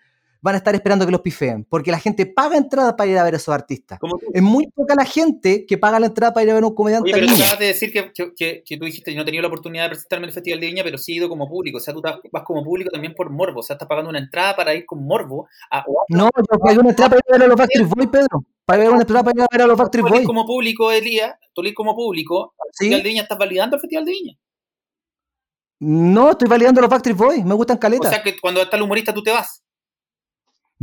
[0.42, 1.64] van a estar esperando que los pifeen.
[1.64, 3.98] Porque la gente paga entrada para ir a ver a esos artistas.
[4.00, 4.06] Tú.
[4.32, 6.74] Es muy poca la gente que paga la entrada para ir a ver a un
[6.74, 9.42] comediante Oye, pero tú acabas de decir que, que, tú dijiste, yo no he tenido
[9.42, 11.78] la oportunidad de presentarme en el Festival de Viña, pero sí he ido como público.
[11.78, 13.60] O sea, tú vas como público también por morbo.
[13.60, 16.58] O sea, estás pagando una entrada para ir con morbo a, o a- No, yo
[16.58, 18.44] pagué una entrada para ir a ver a los Backstreet Boys, Pedro.
[18.64, 20.26] Pagué una entrada para ir a ver a los Backstreet tú Boys.
[20.26, 22.84] como público, Elías, tú como público, al Sí.
[22.86, 24.38] Festival de Viña estás validando el Festival de Viña.
[25.80, 27.44] No, estoy validando los Backstreet Boys.
[27.44, 28.10] Me gustan O caletas.
[28.10, 29.62] sea, que cuando está el humorista tú te vas.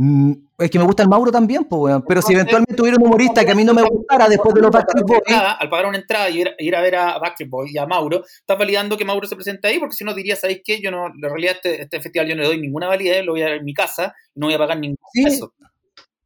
[0.00, 2.04] Mm, Es que me gusta el Mauro también, pues, weón.
[2.06, 4.70] Pero si eventualmente hubiera un humorista que a mí no me gustara después de los
[4.70, 7.78] Backstreet Boys, al pagar una entrada y ir, ir a ver a Backstreet Boys y
[7.78, 10.80] a Mauro, estás validando que Mauro se presente ahí, porque si no dirías, ¿sabéis qué?
[10.80, 13.42] Yo no, en realidad este, este festival yo no le doy ninguna validez, lo voy
[13.42, 15.24] a ver en mi casa, no voy a pagar ningún Sí.
[15.24, 15.52] peso.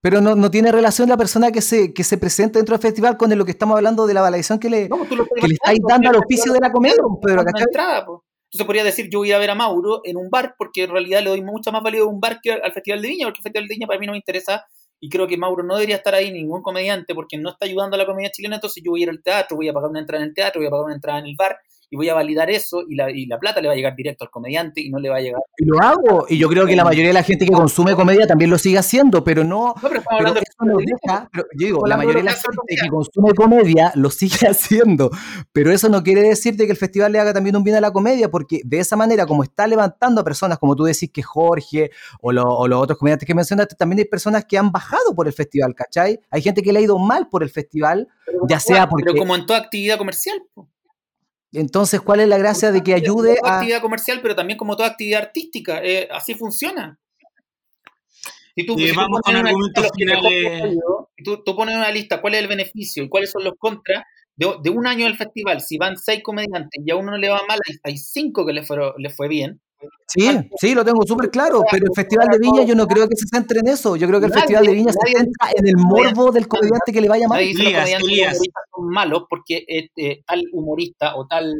[0.02, 3.16] Pero no, no tiene relación la persona que se, que se presenta dentro del festival
[3.16, 5.16] con lo que estamos hablando de la validación que le, No, pues que
[5.48, 7.62] le estáis porque dando al oficio de la comedia, es Pedro, ¿cachai?
[7.62, 8.20] entrada, pues.
[8.52, 11.22] Entonces podría decir, yo voy a ver a Mauro en un bar, porque en realidad
[11.22, 13.42] le doy mucha más valía a un bar que al Festival de Viña, porque el
[13.44, 14.66] Festival de Viña para mí no me interesa,
[15.00, 17.98] y creo que Mauro no debería estar ahí, ningún comediante, porque no está ayudando a
[17.98, 20.22] la comedia chilena, entonces yo voy a ir al teatro, voy a pagar una entrada
[20.22, 21.56] en el teatro, voy a pagar una entrada en el bar,
[21.92, 24.24] y voy a validar eso, y la, y la plata le va a llegar directo
[24.24, 25.42] al comediante, y no le va a llegar...
[25.58, 28.26] Y lo hago, y yo creo que la mayoría de la gente que consume comedia
[28.26, 31.66] también lo sigue haciendo, pero no, No, pero estamos hablando eso de deja, pero yo
[31.66, 35.10] digo, la mayoría de la gente que consume comedia lo sigue haciendo,
[35.52, 37.80] pero eso no quiere decir de que el festival le haga también un bien a
[37.82, 41.22] la comedia, porque de esa manera, como está levantando a personas, como tú decís que
[41.22, 41.90] Jorge
[42.22, 45.26] o, lo- o los otros comediantes que mencionaste, también hay personas que han bajado por
[45.26, 46.18] el festival, ¿cachai?
[46.30, 49.04] Hay gente que le ha ido mal por el festival, pero ya sea porque...
[49.04, 50.68] Pero como en toda actividad comercial, po.
[51.52, 53.56] Entonces, ¿cuál es la gracia de que ayude Como toda a...
[53.56, 55.82] actividad comercial, pero también como toda actividad artística.
[55.82, 56.98] eh, así funciona.
[58.54, 60.78] Si tú, si tú pones una lista finales.
[61.24, 64.04] tú, tú pones una cuál es el beneficio y cuáles son los contras
[64.36, 65.60] de, de un año del festival.
[65.60, 68.52] Si van seis comediantes y a uno no le va mal, hay, hay cinco que
[68.52, 69.60] le, fueron, le fue bien.
[70.06, 70.28] Sí,
[70.58, 73.26] sí, lo tengo súper claro, pero el Festival de Viña yo no creo que se
[73.26, 75.76] centre en eso, yo creo que el Nadie- Festival de Viña se centra en el
[75.76, 77.38] morbo del comediante que le vaya mal.
[77.38, 78.34] Nadie dice los comediantes y Elías.
[78.34, 81.54] humoristas son malos porque este, tal humorista o tal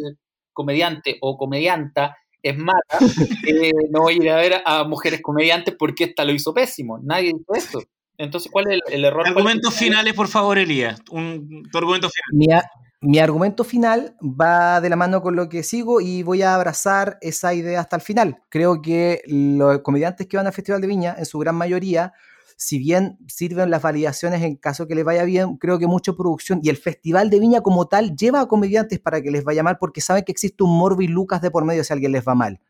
[0.52, 2.82] comediante o comedianta es mala.
[3.46, 6.98] eh, no voy a ir a ver a mujeres comediantes porque esta lo hizo pésimo.
[7.02, 7.82] Nadie dijo eso.
[8.18, 9.26] Entonces, ¿cuál es el, el error?
[9.26, 11.00] Argumentos ¿Cuál es- finales, por favor, Elías.
[11.10, 12.38] Un, tu argumento final.
[12.38, 12.68] Mi, a-
[13.02, 17.18] mi argumento final va de la mano con lo que sigo y voy a abrazar
[17.20, 18.42] esa idea hasta el final.
[18.48, 22.12] Creo que los comediantes que van al Festival de Viña, en su gran mayoría,
[22.56, 26.60] si bien sirven las validaciones en caso que les vaya bien, creo que mucha producción
[26.62, 29.78] y el Festival de Viña como tal lleva a comediantes para que les vaya mal
[29.78, 32.36] porque saben que existe un morbo y lucas de por medio si alguien les va
[32.36, 32.60] mal.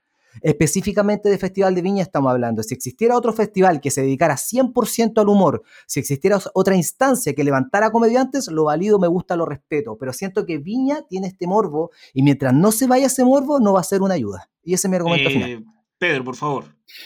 [0.40, 2.62] Específicamente de Festival de Viña estamos hablando.
[2.62, 7.44] Si existiera otro festival que se dedicara 100% al humor, si existiera otra instancia que
[7.44, 9.96] levantara comediantes, lo valido, me gusta, lo respeto.
[9.98, 13.72] Pero siento que Viña tiene este morbo y mientras no se vaya ese morbo, no
[13.74, 14.48] va a ser una ayuda.
[14.62, 15.64] Y ese es mi argumento Eh, final.
[15.98, 16.64] Pedro, por favor.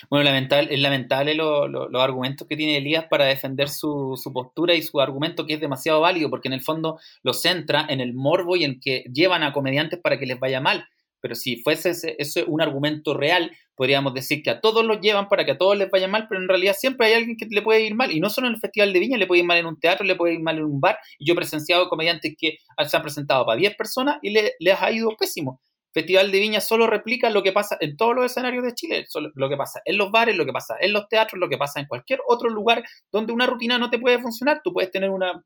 [0.09, 4.33] Bueno, lamentable, es lamentable lo- lo- los argumentos que tiene Elías para defender su, su
[4.33, 8.01] postura y su argumento que es demasiado válido, porque en el fondo lo centra en
[8.01, 10.87] el morbo y en que llevan a comediantes para que les vaya mal.
[11.21, 15.29] Pero si fuese ese, ese un argumento real, podríamos decir que a todos los llevan
[15.29, 17.62] para que a todos les vaya mal, pero en realidad siempre hay alguien que le
[17.62, 18.12] puede ir mal.
[18.12, 20.05] Y no solo en el Festival de Viña, le puede ir mal en un teatro,
[20.07, 20.99] le puede ir mal en un bar.
[21.19, 24.81] Y yo he presenciado comediantes que se han presentado para 10 personas y le- les
[24.81, 25.61] ha ido pésimo.
[25.97, 29.49] Festival de Viña solo replica lo que pasa en todos los escenarios de Chile, lo
[29.49, 31.86] que pasa en los bares, lo que pasa en los teatros, lo que pasa en
[31.86, 34.61] cualquier otro lugar donde una rutina no te puede funcionar.
[34.62, 35.42] Tú puedes tener una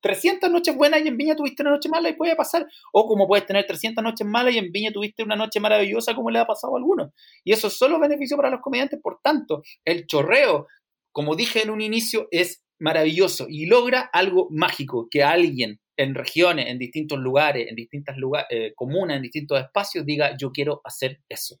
[0.00, 2.66] 300 noches buenas y en Viña tuviste una noche mala y puede pasar.
[2.94, 6.30] O como puedes tener 300 noches malas y en Viña tuviste una noche maravillosa como
[6.30, 7.10] le ha pasado a algunos.
[7.44, 8.98] Y eso es solo beneficio para los comediantes.
[9.02, 10.66] Por tanto, el chorreo,
[11.12, 16.66] como dije en un inicio, es maravilloso y logra algo mágico, que alguien en regiones,
[16.68, 21.20] en distintos lugares, en distintas lugar, eh, comunas, en distintos espacios, diga yo quiero hacer
[21.28, 21.56] eso.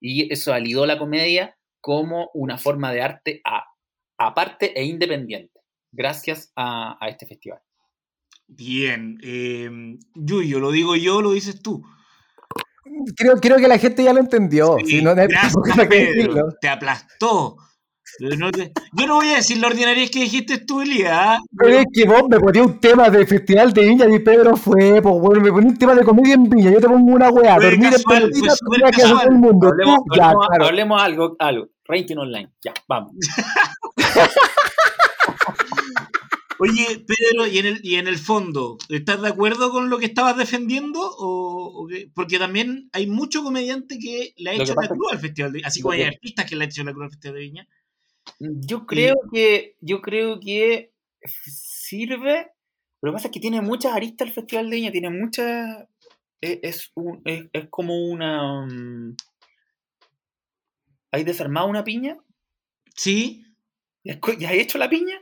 [0.00, 3.64] Y eso validó la comedia como una forma de arte a-
[4.18, 5.60] aparte e independiente,
[5.92, 7.60] gracias a, a este festival.
[8.46, 9.18] Bien.
[9.22, 9.70] Eh,
[10.14, 11.84] Yuyo, ¿lo digo yo lo dices tú?
[13.16, 14.76] Creo, creo que la gente ya lo entendió.
[14.80, 16.34] Sí, si no, no hay gracias, por qué decirlo.
[16.34, 16.56] Pedro.
[16.60, 17.56] Te aplastó.
[18.20, 21.12] Yo no, te- yo no voy a decir la ordinaria que dijiste tú, Elías.
[21.12, 21.38] ¿ah?
[21.56, 25.00] Pero es que vos me ponías un tema de Festival de Viña y Pedro fue,
[25.00, 27.54] pues bueno, me ponía un tema de comedia en Viña, yo te pongo una weá,
[27.60, 29.68] dormir en casual, tenía que hacer el mundo.
[29.68, 30.64] Hablemos, Tú, ya, hablemos- claro.
[30.66, 33.12] hablemos algo, algo, rating online, ya, vamos.
[36.60, 40.06] Oye, Pedro, y en, el, y en el fondo, ¿estás de acuerdo con lo que
[40.06, 40.98] estabas defendiendo?
[41.00, 42.10] O, o qué?
[42.12, 45.78] Porque también hay mucho comediante que le ha hecho la cruz al Festival de así
[45.78, 47.68] lo como hay artistas que le han hecho la cruz al Festival de Viña.
[48.38, 50.92] Yo creo que, yo creo que
[51.24, 52.50] sirve,
[53.02, 55.86] lo que pasa es que tiene muchas aristas el Festival de Viña, tiene muchas,
[56.40, 58.66] es, es, un- es, es como una...
[58.66, 59.16] mm,
[61.10, 62.18] ¿Hay desarmado una piña?
[62.94, 63.44] Sí,
[64.04, 65.20] ¿Ya has- ¿Ya has hecho la piña?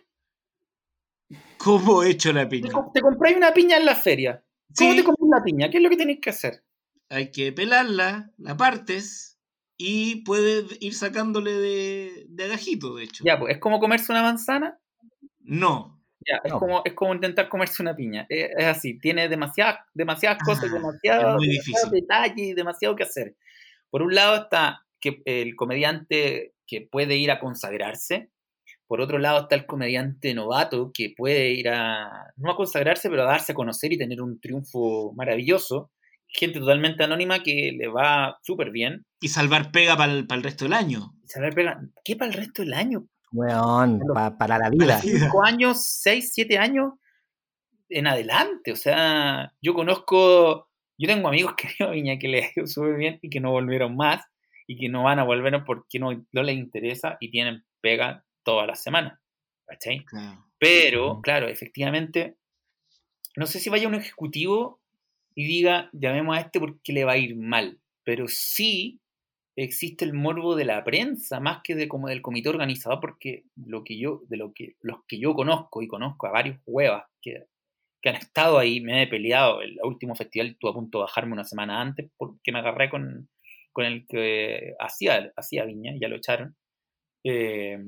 [1.58, 2.70] ¿cómo he hecho la piña?
[2.94, 4.44] te compráis una piña en la feria.
[4.76, 4.96] ¿Cómo Sí.
[4.98, 5.70] te compras una piña?
[5.70, 6.62] ¿Qué es lo que tenéis que hacer?
[7.08, 9.35] Hay que pelarla, la partes
[9.78, 13.24] y puedes ir sacándole de, de agajito, de hecho.
[13.24, 14.78] Ya, pues, es como comerse una manzana.
[15.40, 16.00] No.
[16.26, 16.58] Ya, es, No.
[16.58, 18.26] como, es como intentar comerse una piña.
[18.28, 23.36] Es, es así, tiene demasiadas, demasiadas cosas, Ah, muy demasiados detalles y demasiado que hacer.
[23.90, 28.30] Por un lado está que el comediante que puede ir a consagrarse.
[28.88, 33.22] Por otro lado está el comediante novato que puede ir a, no a consagrarse, pero
[33.22, 35.90] a darse a conocer y tener un triunfo maravilloso.
[36.28, 39.06] Gente totalmente anónima que le va súper bien.
[39.20, 41.12] Y salvar pega para el, resto del año.
[41.24, 43.06] Y saber pegar, ¿qué para el resto del año?
[43.32, 45.00] Weón, pa- para la vida.
[45.00, 46.94] cinco años, seis, siete años
[47.88, 48.72] en adelante.
[48.72, 52.52] O sea, yo conozco, yo tengo amigos que han ido a Viña que les ha
[52.56, 54.22] ido súper bien y que no volvieron más
[54.66, 58.66] y que no van a volver porque no, no les interesa y tienen pega todas
[58.66, 59.18] las semanas.
[59.66, 60.04] ¿Cachai?
[60.04, 60.44] Claro.
[60.58, 62.36] Pero, claro, efectivamente,
[63.36, 64.80] no sé si vaya un ejecutivo
[65.36, 69.00] y diga, llamemos a este porque le va a ir mal, pero sí
[69.56, 73.84] existe el morbo de la prensa más que de como del comité organizador, porque lo
[73.84, 77.44] que yo, de lo que, los que yo conozco, y conozco a varios huevas que,
[78.02, 81.32] que han estado ahí, me he peleado, el último festival estuve a punto de bajarme
[81.34, 83.28] una semana antes porque me agarré con,
[83.72, 86.56] con el que hacía, hacía Viña, ya lo echaron.
[87.24, 87.78] Eh,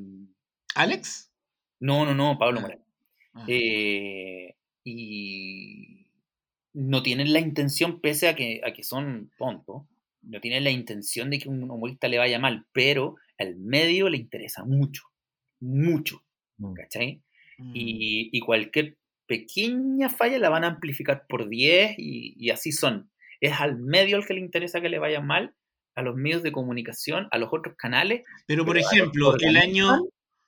[0.74, 1.30] ¿Alex?
[1.80, 2.62] no, no, no, Pablo Ah.
[2.62, 2.84] Morales.
[3.34, 3.44] Ah.
[3.48, 6.07] Eh, y
[6.74, 9.82] no tienen la intención, pese a que, a que son tontos,
[10.22, 14.18] no tienen la intención de que un humorista le vaya mal, pero al medio le
[14.18, 15.02] interesa mucho,
[15.60, 16.22] mucho,
[16.58, 16.74] Mm.
[16.74, 17.22] ¿cachai?
[17.58, 17.72] Mm.
[17.74, 18.96] Y, y cualquier
[19.26, 23.10] pequeña falla la van a amplificar por 10 y, y así son.
[23.40, 25.54] Es al medio al que le interesa que le vaya mal,
[25.94, 30.00] a los medios de comunicación, a los otros canales, Pero, por pero ejemplo, el año.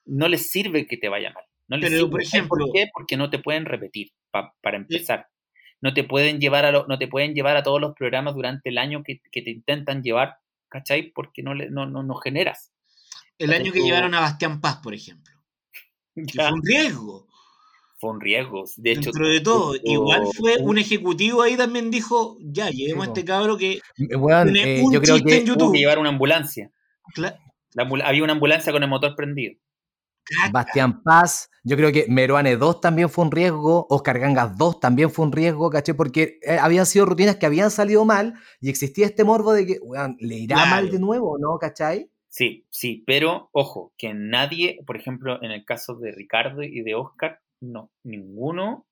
[0.06, 1.44] no les sirve que te vaya mal.
[1.68, 2.10] No les Pero, sirve.
[2.10, 2.86] por ¿Sabes ejemplo- ¿Por qué?
[2.92, 5.26] Porque no te pueden repetir, pa- para empezar.
[5.82, 8.68] No te pueden llevar a lo- no te pueden llevar a todos los programas durante
[8.68, 10.36] el año que, que te intentan llevar,
[10.68, 11.10] ¿cachai?
[11.12, 12.72] Porque no, le, no, no, no generas.
[13.38, 15.32] El año que Tú- llevaron a Bastián Paz, por ejemplo.
[16.14, 17.26] Que fue un riesgo.
[17.98, 18.64] fue un riesgo.
[18.76, 19.72] De hecho, Dentro de todo.
[19.74, 24.16] tuvo- Igual fue un ejecutivo ahí también dijo, ya, llevemos a este cabro que Eh,
[24.16, 25.72] weón, tiene eh, un yo creo chiste en que tuvo YouTube.
[25.74, 26.70] que llevar una ambulancia.
[27.14, 27.38] Cla-
[27.74, 29.54] La ambul- había una ambulancia con el motor prendido.
[30.52, 35.10] Bastián Paz, yo creo que Meruane 2 también fue un riesgo, Oscar Gangas 2 también
[35.10, 35.94] fue un riesgo, ¿caché?
[35.94, 39.78] Porque eh, habían sido rutinas que habían salido mal y existía este morbo de que,
[39.82, 40.70] weón, ¿le irá Claro.
[40.70, 41.58] mal de nuevo, no?
[41.58, 42.10] ¿Cachai?
[42.28, 46.94] Sí, sí, pero ojo, que nadie, por ejemplo, en el caso de Ricardo y de
[46.94, 48.86] Oscar, no, ninguno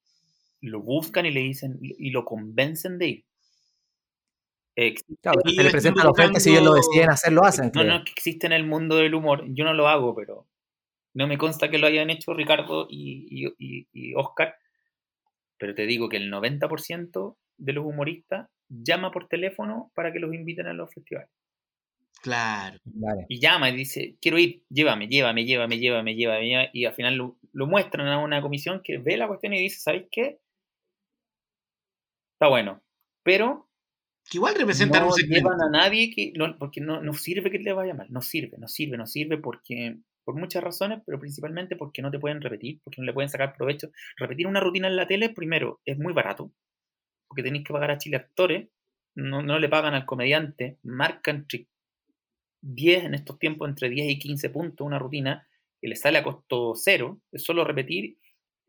[0.60, 3.24] lo buscan y le dicen y lo convencen de ir.
[5.22, 7.66] Claro, se le presenta la oferta y si ellos lo deciden hacer, lo hacen.
[7.66, 7.84] no, creo.
[7.84, 10.46] no, que existe en el mundo del humor, yo no lo hago, pero
[11.18, 14.56] no me consta que lo hayan hecho Ricardo y, y- Oscar,
[15.56, 20.34] pero te digo que el 90% de los humoristas llama por teléfono para que los
[20.34, 21.30] inviten a los festivales.
[22.22, 22.78] Claro.
[22.84, 23.26] Vale.
[23.28, 27.14] y llama y dice, quiero ir, llévame, llévame, llévame, llévame, llévame, llévame", y al final
[27.16, 30.38] lo, lo muestran a una comisión que ve la cuestión y dice, ¿sabéis qué?
[32.34, 32.82] Está bueno,
[33.22, 33.68] pero
[34.30, 35.50] Que igual representan no un segmento.
[35.50, 38.58] llevan a nadie que, no, porque no, no sirve que le vaya mal, no sirve,
[38.58, 39.98] no sirve, no sirve porque,
[40.28, 43.56] por muchas razones, pero principalmente porque no te pueden repetir, porque no le pueden sacar
[43.56, 43.88] provecho.
[44.18, 46.52] Repetir una rutina en la tele, primero, es muy barato,
[47.26, 48.68] porque tenéis que pagar a Chile actores,
[49.14, 51.66] no, no le pagan al comediante, marcan entre
[52.60, 55.48] 10 en estos tiempos, entre 10 y 15 puntos una rutina,
[55.80, 58.18] que le sale a costo cero, es solo repetir,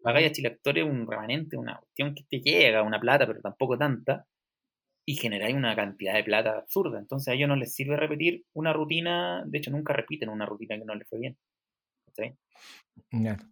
[0.02, 3.78] pagáis a Chile actores un remanente, una cuestión que te llega, una plata, pero tampoco
[3.78, 4.26] tanta,
[5.06, 7.00] y generáis una cantidad de plata absurda.
[7.00, 10.78] Entonces a ellos no les sirve repetir una rutina, de hecho nunca repiten una rutina
[10.78, 11.36] que no les fue bien.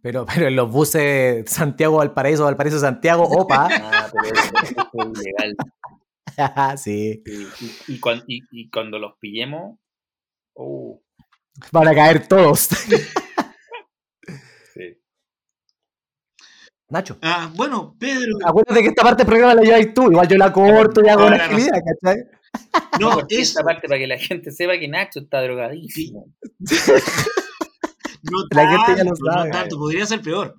[0.02, 3.68] Pero, pero en los buses Santiago Valparaíso, Valparaíso Santiago, opa.
[3.70, 5.56] Ah, pero eso, eso es ilegal.
[6.78, 7.22] sí.
[7.26, 9.78] Y, y cuan- y- y cuando los pillemos,
[10.54, 11.00] oh,
[11.72, 12.60] Van a caer todos.
[14.74, 14.96] sí.
[16.90, 17.18] Nacho.
[17.20, 18.38] Ah, bueno, Pedro.
[18.46, 20.10] Acuérdate que esta parte del programa la lleváis tú.
[20.10, 22.22] Igual yo la corto y hago una la agilidad, ¿cachai?
[23.00, 26.32] No, esta parte para que la gente sepa que Nacho está drogadísimo.
[28.22, 29.50] No La gente ya lo tanto, no sabe.
[29.50, 30.56] tanto, podría ser peor.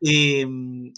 [0.00, 0.44] Eh,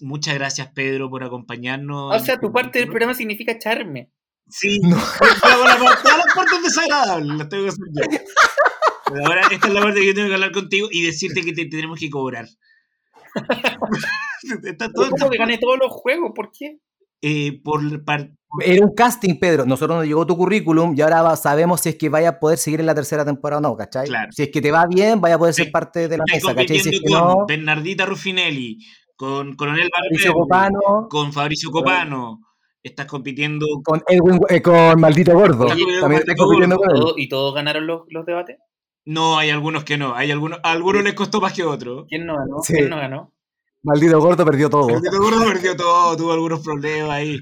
[0.01, 2.15] muchas gracias, Pedro, por acompañarnos.
[2.15, 4.11] O sea, tu parte del programa significa echarme.
[4.49, 4.97] Sí, No.
[5.21, 8.19] la parte- todas las partes desagradables las tengo que hacer yo.
[9.13, 11.53] Pero ahora esta es la parte que yo tengo que hablar contigo y decirte que
[11.53, 12.47] te tenemos que cobrar.
[14.65, 16.33] Está todo ¿Cómo que gané todos los juegos?
[16.35, 16.79] ¿Por qué?
[17.23, 17.81] Eh, por
[18.65, 19.65] Era un casting, Pedro.
[19.67, 22.81] Nosotros nos llegó tu currículum y ahora sabemos si es que vaya a poder seguir
[22.81, 24.07] en la tercera temporada o no, ¿cachai?
[24.07, 24.33] Claro.
[24.33, 26.67] Si es que te va bien, vaya a poder ser parte de la mesa, ¿cachai?
[26.69, 28.79] Si es compitiendo que con no, Bernardita Ruffinelli,
[29.17, 32.41] con Coronel Fabricio Barber, Copano, con Fabricio Copano.
[32.83, 35.67] Estás compitiendo con Edwin, eh, con Maldito Gordo.
[35.67, 37.03] Oye, También Maldito estás compitiendo Gordo, con él.
[37.03, 38.57] ¿Todo- ¿Y todos ganaron los, los debates?
[39.05, 40.15] No, hay algunos que no.
[40.15, 42.07] Hay algunos, a algunos les costó más que a otros.
[42.09, 42.63] ¿Quién no ganó?
[42.63, 42.73] Sí.
[42.75, 43.35] ¿Quién no ganó?
[43.83, 44.89] Maldito Gordo perdió todo.
[44.91, 47.41] El Tito Gordo perdió todo, tuvo algunos problemas ahí.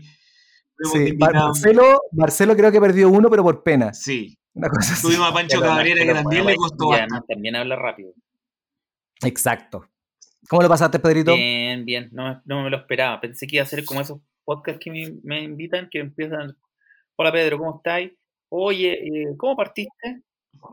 [0.93, 3.93] Sí, Marcelo, Marcelo creo que perdió uno, pero por pena.
[3.93, 4.39] Sí.
[4.55, 5.03] Una cosa así.
[5.03, 7.03] Tuvimos a Pancho Cabrera que también le costó y bastante.
[7.15, 8.13] además también habla rápido.
[9.25, 9.87] Exacto.
[10.49, 11.35] ¿Cómo lo pasaste, Pedrito?
[11.35, 13.21] Bien, bien, no, me- no me lo esperaba.
[13.21, 16.57] Pensé que iba a ser como esos podcasts que me, me invitan, que empiezan,
[17.17, 18.13] hola Pedro, ¿cómo estáis?
[18.49, 20.23] Oye, eh, ¿cómo partiste?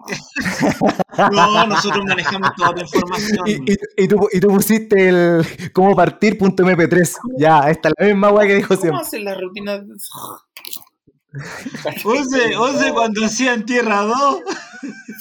[1.32, 3.48] No, nosotros manejamos toda la información.
[3.48, 7.16] Y, y- y tú, y tú pusiste el cómo partir.mp3.
[7.38, 9.02] Ya, esta es la misma weá que dijo ¿Cómo siempre.
[9.02, 9.82] hacen las rutinas?
[12.06, 14.40] Once, once cuando hacían Tierra 2.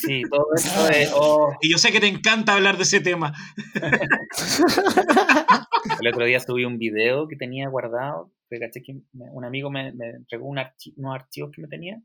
[0.01, 1.11] Sí, todo eso es.
[1.15, 1.53] oh.
[1.61, 3.33] Y yo sé que te encanta hablar de ese tema.
[6.01, 8.31] El otro día subí un video que tenía guardado.
[8.51, 11.69] que caché que me- un amigo me, me entregó un archi- unos archivos que me
[11.69, 11.99] tenía.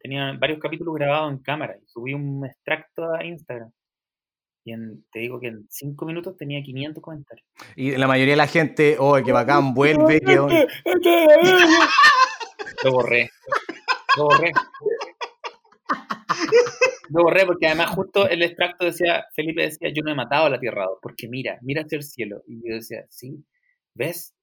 [0.00, 1.76] Tenía varios capítulos grabados en cámara.
[1.80, 3.70] Y subí un extracto a Instagram.
[4.64, 7.46] Y en- te digo que en cinco minutos tenía 500 comentarios.
[7.76, 10.20] Y la mayoría de la gente, oh, que bacán, vuelve.
[10.20, 10.36] Que...
[12.84, 13.30] Lo borré.
[14.16, 14.52] Lo borré.
[17.10, 20.50] Lo borré porque además justo el extracto decía, Felipe decía, yo no he matado a
[20.50, 22.42] la Tierra 2, porque mira, mira hacia el cielo.
[22.46, 23.44] Y yo decía, sí,
[23.94, 24.34] ¿ves?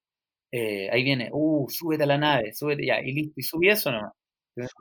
[0.51, 3.91] Eh, ahí viene, uh, súbete a la nave, súbete ya, y listo, y subí eso
[3.91, 4.13] nomás.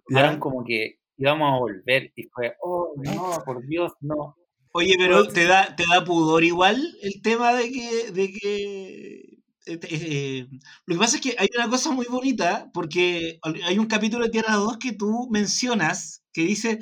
[0.09, 0.39] Ya.
[0.39, 4.37] como que íbamos a volver, y fue, oh, no, por Dios, no.
[4.73, 8.11] Oye, pero ¿te da, te da pudor igual el tema de que...
[8.13, 10.47] De que eh, eh,
[10.85, 14.31] lo que pasa es que hay una cosa muy bonita, porque hay un capítulo de
[14.31, 16.81] Tierra 2 que tú mencionas, que dice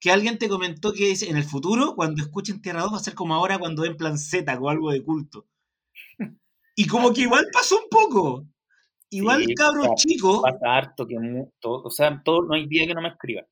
[0.00, 3.00] que alguien te comentó que dice, en el futuro, cuando escuchen Tierra 2, va a
[3.00, 5.46] ser como ahora cuando ven Plan Z o algo de culto.
[6.74, 8.46] Y como que igual pasó un poco.
[9.12, 11.16] Igual, Sí, cabros pasa- chicos, Pasa harto que,
[11.60, 13.42] todo- o sea, todo, no hay día que no me escriba.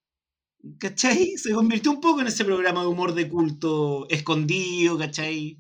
[0.79, 1.39] ¿cachai?
[1.39, 5.57] Se convirtió un poco en ese programa de humor de culto escondido, ¿cachai?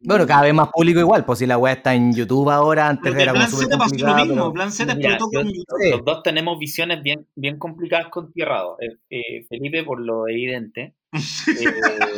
[0.00, 3.02] Bueno, cada vez más público igual, pues si la weá está en YouTube ahora, antes
[3.02, 4.26] Pero de era como Plan súper Z pasó lo complicado.
[4.26, 4.52] mismo.
[4.52, 5.90] Plan Z explotó con YouTube.
[5.90, 8.76] Los dos tenemos visiones bien, bien complicadas con Tierra 2.
[8.80, 10.94] Eh, eh, Felipe por lo evidente.
[11.48, 12.16] eh,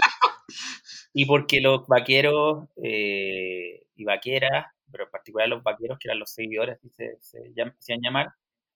[1.15, 6.33] y porque los vaqueros eh, y vaqueras, pero en particular los vaqueros, que eran los
[6.33, 8.29] seguidores, que se, se llam- hacían llamar,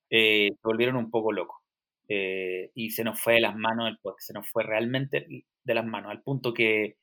[0.09, 1.57] eh, se volvieron un poco locos.
[2.07, 5.27] Eh, y se nos fue de las manos el podcast, se nos fue realmente
[5.63, 6.97] de las manos, al punto que,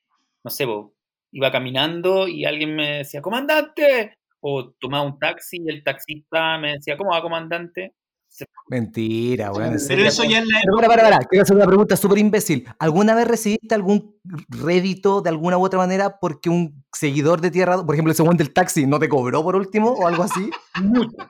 [0.44, 0.94] no sé, po,
[1.32, 6.72] iba caminando y alguien me decía, comandante, o tomaba un taxi y el taxista me
[6.74, 7.94] decía, ¿cómo va, comandante?
[8.68, 11.96] Mentira, weón, Pero eso ya es la Pero para, para, para, quiero hacer una pregunta
[11.96, 12.66] súper imbécil.
[12.78, 14.16] ¿Alguna vez recibiste algún
[14.48, 18.42] rédito de alguna u otra manera porque un seguidor de Tierra, por ejemplo, el segundo
[18.42, 20.50] del taxi, no te cobró por último o algo así?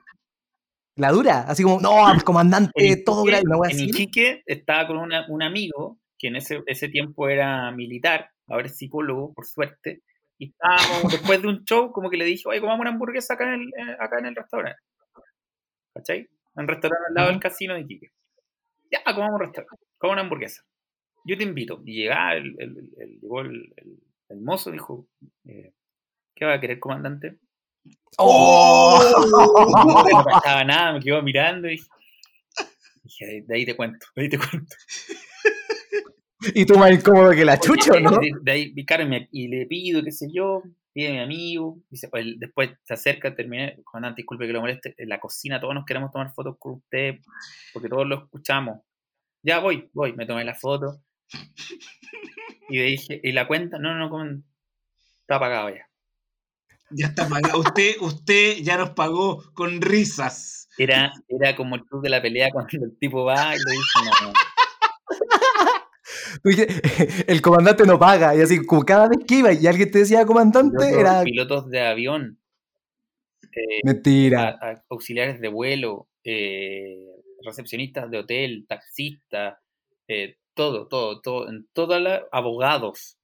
[0.96, 1.90] La dura, así como, no,
[2.22, 3.80] comandante, En todo una wea En.
[3.80, 8.76] Iquique estaba con una- un amigo que en ese, ese tiempo era militar, ahora es
[8.76, 10.02] psicólogo, por suerte,
[10.38, 13.44] y estábamos después de un show, como que le dije, oye, comamos una hamburguesa acá
[13.54, 14.80] en el, eh, acá en el restaurante.
[15.94, 16.28] ¿Cachai?
[16.54, 18.10] Un restaurante al lado del casino de Iquique.
[18.90, 20.62] Ya, comamos un restaurante, comamos una hamburguesa.
[21.24, 21.80] Yo te invito.
[21.84, 23.74] Y llegaba el, el- el- el,
[24.28, 25.06] el- mozo, dijo,
[25.44, 25.72] eh,
[26.34, 27.38] ¿qué va a querer, comandante?
[28.18, 29.00] ¡Oh!
[30.10, 31.80] No cachaba nada, me quedó mirando y
[33.02, 34.74] dije, de ahí te cuento, de ahí te cuento.
[36.54, 38.18] Y tú más incómodo que la chucha, ¿o ¿no?
[38.42, 38.74] De, ahí,
[39.30, 40.62] y le pido, qué sé yo,
[40.92, 44.60] pide a mi amigo, dice, pues, él después se acerca, terminé, comandante, disculpe que lo
[44.60, 47.16] moleste, en la cocina todos nos queremos tomar fotos con usted,
[47.72, 48.80] porque todos lo escuchamos.
[49.42, 51.02] Ya voy, voy, me tomé la foto.
[52.68, 53.78] Y le dije, ¿y la cuenta?
[53.78, 54.42] No, no, no,
[55.20, 55.88] está apagado ya.
[56.90, 57.58] Ya está pagado.
[57.58, 60.68] Usted, usted ya nos pagó con risas.
[60.78, 63.98] Era, era como el club de la pelea cuando el tipo va y le dice,
[64.04, 64.32] no, no.
[66.42, 66.74] Tú dijiste,
[67.32, 70.24] El comandante no paga, y así, como cada vez que iba y alguien te decía
[70.26, 72.38] comandante, Pilotos, era pilotos de avión,
[73.52, 74.48] eh, mentira.
[74.60, 77.06] a- a- auxiliares de vuelo, eh,
[77.44, 79.58] recepcionistas de hotel, taxistas,
[80.08, 83.16] eh, todo, todo, todo, en todas las abogados,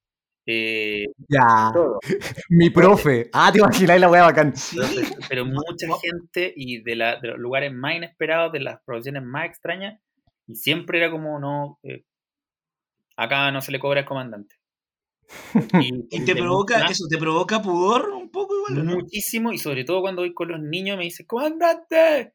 [1.27, 1.99] Ya, todo.
[2.49, 3.29] mi profe.
[3.33, 4.47] Ah, te imagináis la wea bacán.
[4.47, 4.73] Entonces,
[5.29, 9.45] pero mucha gente y de, la- de los lugares más inesperados, de las profesiones más
[9.45, 9.99] extrañas,
[10.47, 12.03] y siempre era como, no, eh,
[13.19, 14.55] acá no se le cobra al comandante.
[16.11, 18.95] Y te provoca, eso te provoca pudor un poco igual, ¿o ¿no?
[18.95, 22.33] Muchísimo, y sobre todo cuando voy con los niños me dicen, comandante.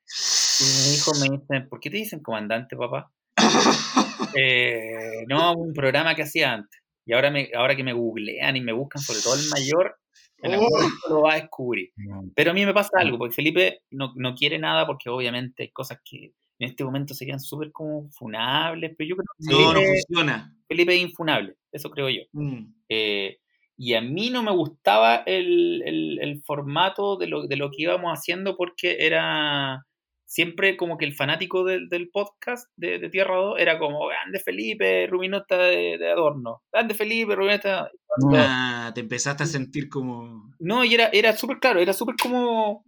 [0.61, 3.11] Y mi hijo me dice, ¿por qué te dicen comandante, papá?
[4.37, 6.81] Eh, no, un programa que hacía antes.
[7.07, 9.97] Y ahora, me, ahora que me googlean y me buscan, sobre todo el mayor,
[10.43, 10.77] en algún Oh.
[10.77, 11.91] momento lo va a descubrir.
[12.35, 15.71] Pero a mí me pasa algo, porque Felipe no, no quiere nada, porque obviamente hay
[15.71, 19.81] cosas que en este momento serían súper como funables, pero yo creo que No, no
[19.81, 20.55] Felipe, funciona.
[20.69, 22.23] Felipe es infunable, eso creo yo.
[22.33, 22.75] Mm.
[22.89, 23.39] Eh,
[23.77, 27.83] y a mí no me gustaba el, el- el formato de lo, de lo que
[27.83, 29.85] íbamos haciendo porque era
[30.27, 34.39] siempre como que el fanático del, del podcast de, de Tierra 2 era como grande
[34.41, 37.91] Felipe, Ruminota de, de adorno, grande Felipe, Ruminota.
[38.33, 40.51] Ah, te empezaste a sentir como.
[40.61, 42.85] No, y era, era súper claro, era súper como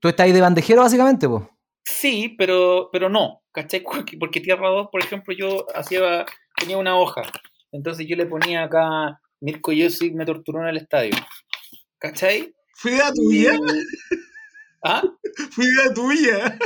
[0.00, 1.44] Tú estás ahí de bandejero, básicamente, pues.
[1.84, 3.82] Sí, pero, pero no, ¿cachai?
[4.18, 6.24] Porque, Tierra 2, por ejemplo, yo hacía
[6.56, 7.22] tenía una hoja.
[7.72, 11.14] Entonces yo le ponía acá, Mirko Josic me torturó en el estadio.
[11.98, 12.54] ¿Cachai?
[12.74, 13.58] ¿Fue idea tuya?
[14.82, 15.02] ¿Ah?
[15.50, 16.58] ¿Fue idea tuya?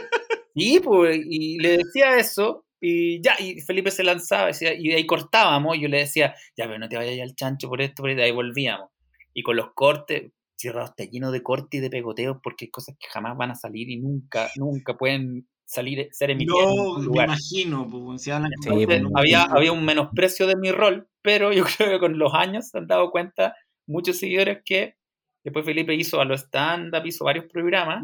[0.54, 4.96] Y, pues, y le decía eso, y ya, y Felipe se lanzaba, decía, y de
[4.96, 8.02] ahí cortábamos, y yo le decía, ya, pero no te vayas al chancho por esto,
[8.02, 8.90] por ahí, de ahí volvíamos.
[9.34, 12.96] Y con los cortes, Cerrado está lleno de cortes y de pegoteos porque hay cosas
[12.98, 17.00] que jamás van a salir y nunca, nunca pueden salir, ser emitidas en No, ningún
[17.00, 17.28] me lugar.
[17.28, 21.64] imagino, pues, si hablan con- Entonces, había, había un menosprecio de mi rol, pero yo
[21.78, 23.54] creo que con los años se han dado cuenta
[23.86, 24.96] muchos seguidores que
[25.44, 28.02] después Felipe hizo a lo stand-up, hizo varios programas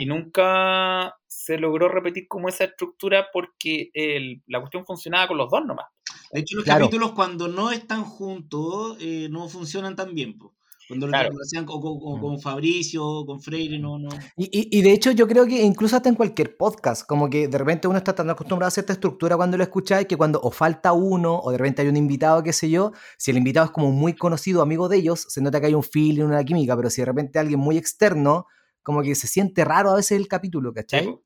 [0.00, 5.50] y nunca se logró repetir como esa estructura porque el- la cuestión funcionaba con los
[5.50, 5.86] dos nomás.
[6.32, 6.86] De hecho, los Claro.
[6.86, 10.36] capítulos cuando no están juntos eh, no funcionan tan bien.
[10.36, 10.54] po.
[10.86, 11.30] Cuando Claro.
[11.32, 14.08] lo hacían con, con- con- con Fabricio, con Freire, no, no.
[14.36, 17.48] Y, y- y de hecho yo creo que incluso hasta en cualquier podcast, como que
[17.48, 20.50] de repente uno está tan acostumbrado a cierta estructura cuando lo escucháis que cuando o
[20.50, 23.72] falta uno o de repente hay un invitado, qué sé yo, si el invitado es
[23.72, 26.90] como muy conocido, amigo de ellos, se nota que hay un feeling, una química, pero
[26.90, 28.46] si de repente alguien muy externo,
[28.82, 31.06] como que se siente raro a veces el capítulo, ¿cachai?
[31.06, 31.22] po.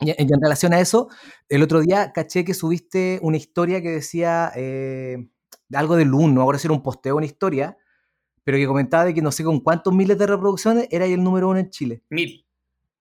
[0.00, 1.08] Y, y en relación a eso,
[1.48, 5.28] el otro día caché que subiste una historia que decía eh,
[5.74, 7.76] algo de Loon, no ahora si era un posteo, una historia,
[8.44, 11.48] pero que comentaba de que no sé con cuántos miles de reproducciones era el número
[11.48, 12.02] uno en Chile.
[12.10, 12.44] Mil.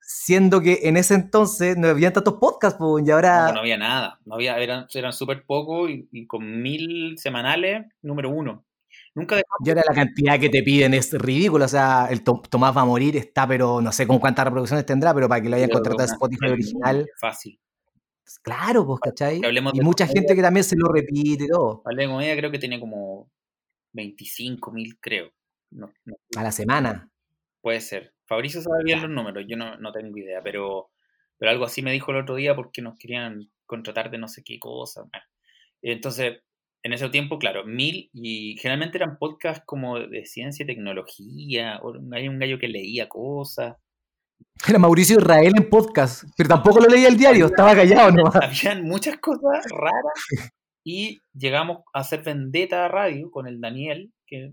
[0.02, 3.42] Siendo que en ese entonces no había tantos podcasts, po, y No, ahora...
[3.44, 4.20] pues no había nada.
[4.26, 8.66] No había, eran eran súper pocos y, y con mil semanales, número uno.
[9.14, 11.66] Nunca dejamos Y ahora la cantidad que te piden es ridícula.
[11.66, 14.86] O sea, el To- Tomás va a morir, está, pero no sé con cuántas reproducciones
[14.86, 17.60] tendrá, pero para que lo hayan de contratado una- Spotify original, Fácil.
[18.24, 19.42] pues, claro, pues, ¿cachai?
[19.74, 22.58] Y mucha gente que también se lo repite y todo, Hablé de comedia, creo que
[22.60, 23.30] tenía como
[24.00, 25.32] 25 mil, creo.
[25.72, 27.12] No, no, a la semana.
[27.62, 28.14] puede ser.
[28.26, 30.92] Fabricio sabe bien los números, yo no, no tengo idea, pero,
[31.38, 34.44] pero algo así me dijo el otro día porque nos querían contratar de no sé
[34.44, 35.04] qué cosa.
[35.82, 36.42] Entonces,
[36.84, 41.94] en ese tiempo, claro, mil, y generalmente eran podcasts como de ciencia y tecnología, o
[42.14, 43.76] hay un gallo que leía cosas.
[44.68, 48.36] Era Mauricio Israel en podcast, pero tampoco lo leía el diario, estaba callado nomás.
[48.36, 50.14] Habían muchas cosas raras
[50.92, 54.52] y llegamos a hacer Vendetta Radio con el Daniel, que es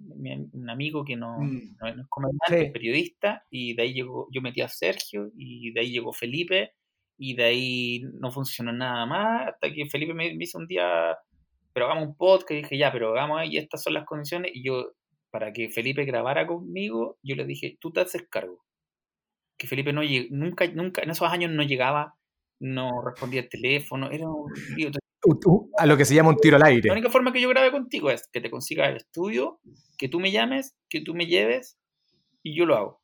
[0.52, 1.76] un amigo que no, Mm.
[1.80, 2.64] no, es comediante, Sí.
[2.66, 6.72] es periodista, y de ahí llegó, yo metí a Sergio, y de ahí llegó Felipe,
[7.18, 11.16] y de ahí no funcionó nada más, hasta que Felipe me, me hizo un día,
[11.72, 14.62] pero hagamos un podcast, y dije, ya, pero hagamos ahí, estas son las condiciones, y
[14.62, 14.92] yo,
[15.30, 18.62] para que Felipe grabara conmigo, yo le dije, tú te haces cargo.
[19.58, 22.14] Que Felipe no lleg- nunca, nunca, en esos años no llegaba,
[22.60, 24.52] no respondía el teléfono, era un
[25.78, 26.90] A lo que se llama un tiro al La aire.
[26.90, 29.60] única forma que yo grabe contigo es que te consiga el estudio,
[29.98, 31.78] que tú me llames, que tú me lleves
[32.42, 33.00] y yo lo hago.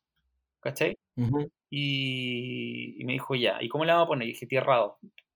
[0.61, 0.97] ¿Cachai?
[1.17, 1.49] Ujú.
[1.69, 4.27] Y, y me dijo ya, ¿y cómo le vamos a poner?
[4.27, 4.93] Y dije Tierra 2.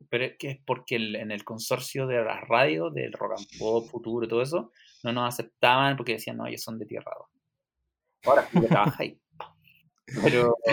[0.09, 3.47] Pero es que es porque el- en el consorcio de las radios, del rock and
[3.59, 4.71] pop, futuro y todo eso,
[5.03, 7.27] no nos aceptaban porque decían, no, ellos son de Tierra 2.
[8.25, 9.19] Ahora sí que trabaja ahí.
[10.23, 10.55] Pero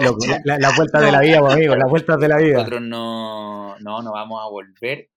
[0.45, 2.55] la- vueltas de la vida, pues, amigo, las vueltas de la vida.
[2.59, 5.09] nosotros no, no, no vamos a volver.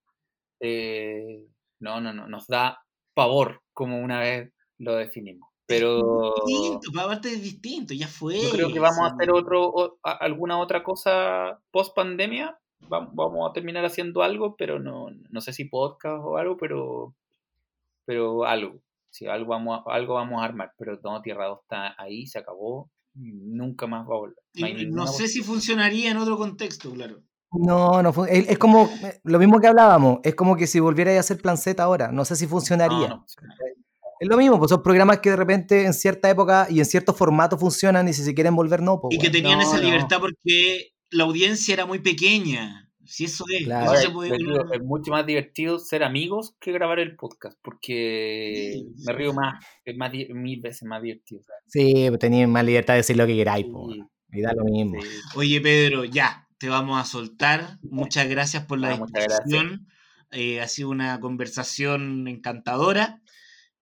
[0.60, 1.46] Eh,
[1.80, 2.84] no, no, no, nos da
[3.14, 5.50] pavor, como una vez lo definimos.
[5.66, 8.40] Pero Distinto, pa- aparte es distinto, ya fue.
[8.42, 12.58] yo creo que vamos a hacer otro, o- a- alguna otra cosa post pandemia.
[12.90, 17.16] Vamos, vamos a terminar haciendo algo, pero no, no sé si podcast o algo, pero,
[18.06, 18.80] pero algo.
[19.10, 22.40] Sí, algo vamos a, algo vamos a armar, pero no, Tierra 2 está ahí, se
[22.40, 24.38] acabó, nunca más va a volver.
[24.54, 27.22] Y no sé si funcionaría en otro contexto, claro.
[27.52, 28.38] No, no fue.
[28.38, 28.90] Es, es como
[29.24, 30.20] lo mismo que hablábamos.
[30.24, 32.12] Es como que si volviera a hacer Plan Z ahora.
[32.12, 33.08] No sé si funcionaría.
[33.08, 33.56] No, no funciona.
[34.20, 37.16] Es lo mismo, pues son programas que de repente en cierta época y en ciertos
[37.16, 39.00] formatos funcionan y si se quieren volver, no.
[39.00, 39.84] Pues, Y que tenían no, esa no.
[39.84, 42.90] libertad porque la audiencia era muy pequeña.
[43.06, 43.94] Si eso es, Claro.
[43.94, 48.72] eso se puede- digo, es mucho más divertido ser amigos que grabar el podcast, porque
[48.74, 49.38] Sí, me río sí.
[49.38, 51.42] más, es más mil veces más divertido.
[51.68, 53.98] Sí, pues tenéis más libertad de decir lo que queráis, Sí, pues,
[54.32, 55.00] y da lo mismo.
[55.36, 57.78] Oye, Pedro, ya, te vamos a soltar.
[57.82, 59.44] Muchas gracias por la Ah, gracias.
[59.46, 59.88] discusión.
[60.32, 63.22] Eh, ha sido una conversación encantadora.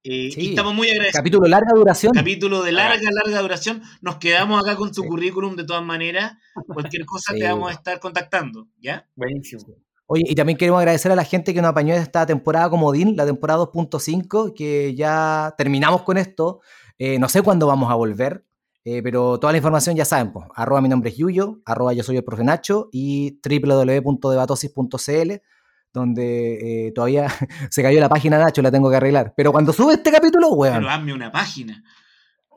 [0.03, 0.41] Eh, Sí.
[0.41, 1.19] Y estamos muy agradecidos.
[1.19, 2.13] Capítulo larga duración.
[2.13, 3.81] Capítulo de larga, larga duración.
[4.01, 5.07] Nos quedamos acá con tu Sí.
[5.07, 6.33] currículum de todas maneras.
[6.67, 7.39] Cualquier cosa Sí.
[7.39, 9.07] te vamos a estar contactando, ¿ya?
[9.15, 9.63] Buenísimo.
[10.07, 13.15] Oye, y también queremos agradecer a la gente que nos apañó esta temporada como DIN,
[13.17, 16.61] la temporada 2.5, que ya terminamos con esto.
[16.99, 18.44] Eh, no sé cuándo vamos a volver,
[18.87, 22.03] eh, pero toda la información ya saben, pues, arroba mi nombre es Yuyo, arroba yo
[22.03, 25.31] soy el profe Nacho y www.debatosis.cl,
[25.91, 27.27] donde eh, todavía
[27.71, 29.33] se cayó la página Nacho, la tengo que arreglar.
[29.35, 30.75] Pero cuando sube este capítulo, weón.
[30.75, 31.83] Pero hazme una página.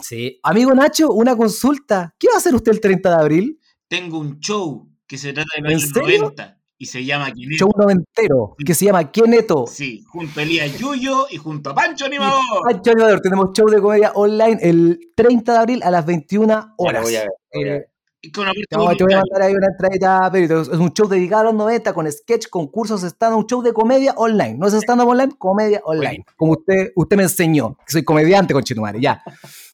[0.01, 0.39] Sí.
[0.43, 2.15] Amigo Nacho, una consulta.
[2.19, 3.59] ¿Qué va a hacer usted el 30 de abril?
[3.89, 6.21] Tengo un show que se trata de ¿En los años serio?
[6.25, 6.58] 90.
[6.81, 7.57] Y se llama Kineto.
[7.67, 9.67] Show noventero, que se llama Keneto.
[9.67, 12.41] Sí, junto a Elías Yuyo y junto a Pancho Animador.
[12.71, 16.61] Pancho Animador, tenemos show de comedia online el 30 de abril a las 21 Ya
[16.61, 17.03] lo horas.
[17.03, 17.83] voy a ver, voy a ver.
[17.83, 17.89] Eh,
[18.21, 21.09] Y con aporte No, te voy a mandar ahí una entradita, pero es un show
[21.09, 24.55] dedicado a los 90 con sketch, concursos, stand un show de comedia online.
[24.55, 26.25] No es stand up online, comedia online.
[26.37, 29.21] Como usted, usted me enseñó, que soy comediante con Chitumare, ya.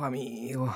[0.00, 0.74] Oh, amigo.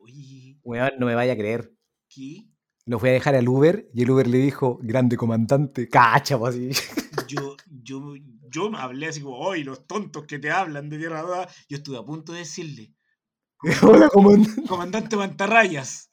[0.00, 1.70] Uy, Weón, no me vaya a creer.
[2.08, 2.46] ¿qué?
[2.86, 6.54] Lo fui a dejar al Uber y el Uber le dijo, grande comandante, cacha, pues
[6.54, 6.70] así.
[7.28, 8.14] Yo, yo,
[8.50, 11.48] yo me hablé así como, ¡ay, los tontos que te hablan de Tierra Dada!
[11.68, 12.94] Yo estuve a punto de decirle,
[13.82, 14.62] Hola, comandante.
[14.66, 16.10] comandante Mantarrayas.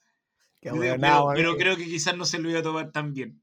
[0.62, 3.42] Qué Pero, creo que quizás no se lo iba a tomar tan bien.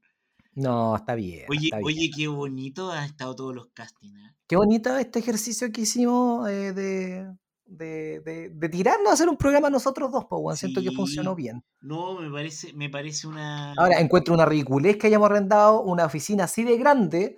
[0.53, 1.47] No, está bien.
[1.49, 1.85] Oye, está bien.
[1.87, 4.15] oye, qué bonito han estado todos los castings.
[4.15, 4.35] ¿eh?
[4.47, 7.27] Qué bonito este ejercicio que hicimos eh, de,
[7.65, 10.59] de, de- de tirarnos a hacer un programa nosotros dos, pues.
[10.59, 10.95] Siento que Sí.
[10.95, 11.63] funcionó bien.
[11.81, 13.73] No, me parece, me parece una.
[13.73, 17.37] Ahora encuentro una ridiculez que hayamos arrendado una oficina así de grande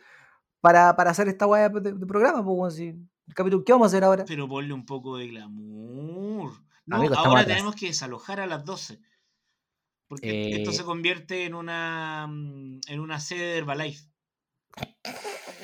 [0.62, 3.00] para, para hacer esta guaya de, de programa, pues, el
[3.34, 4.26] capítulo, ¿Qué vamos a hacer ahora?
[4.26, 6.52] Pero ponle un poco de glamour.
[6.86, 7.58] No, Amigo, ahora atrás.
[7.58, 9.00] tenemos que desalojar a las 12.
[10.08, 10.74] Porque esto Eh.
[10.74, 14.08] se convierte en una mm, en una sede de Herbalife.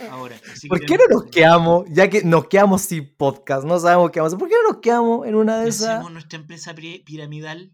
[0.09, 0.35] Ahora.
[0.67, 4.19] ¿Por qué no nos que- quedamos, ya que nos quedamos sin podcast, no sabemos qué
[4.19, 4.39] vamos a hacer?
[4.39, 5.89] ¿Por qué no nos quedamos en una de esas?
[5.89, 7.71] Hacemos nuestra empresa pi- piramidal.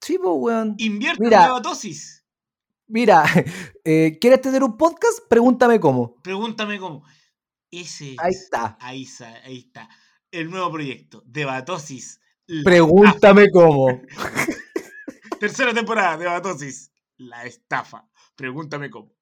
[0.00, 0.74] Sí, pues, weón.
[0.78, 2.24] Invierte en Debatosis.
[2.86, 3.24] Mira,
[3.84, 5.20] eh, ¿quieres tener un podcast?
[5.28, 6.16] Pregúntame cómo.
[6.22, 7.04] Pregúntame cómo.
[7.70, 8.76] Ese Ahí es- está.
[8.80, 9.88] Ahí está, ahí está.
[10.30, 12.20] El nuevo proyecto, Debatosis.
[12.64, 14.00] Pregúntame cómo.
[15.40, 16.92] Tercera temporada, Debatosis.
[17.16, 18.08] La estafa.
[18.36, 19.12] Pregúntame cómo.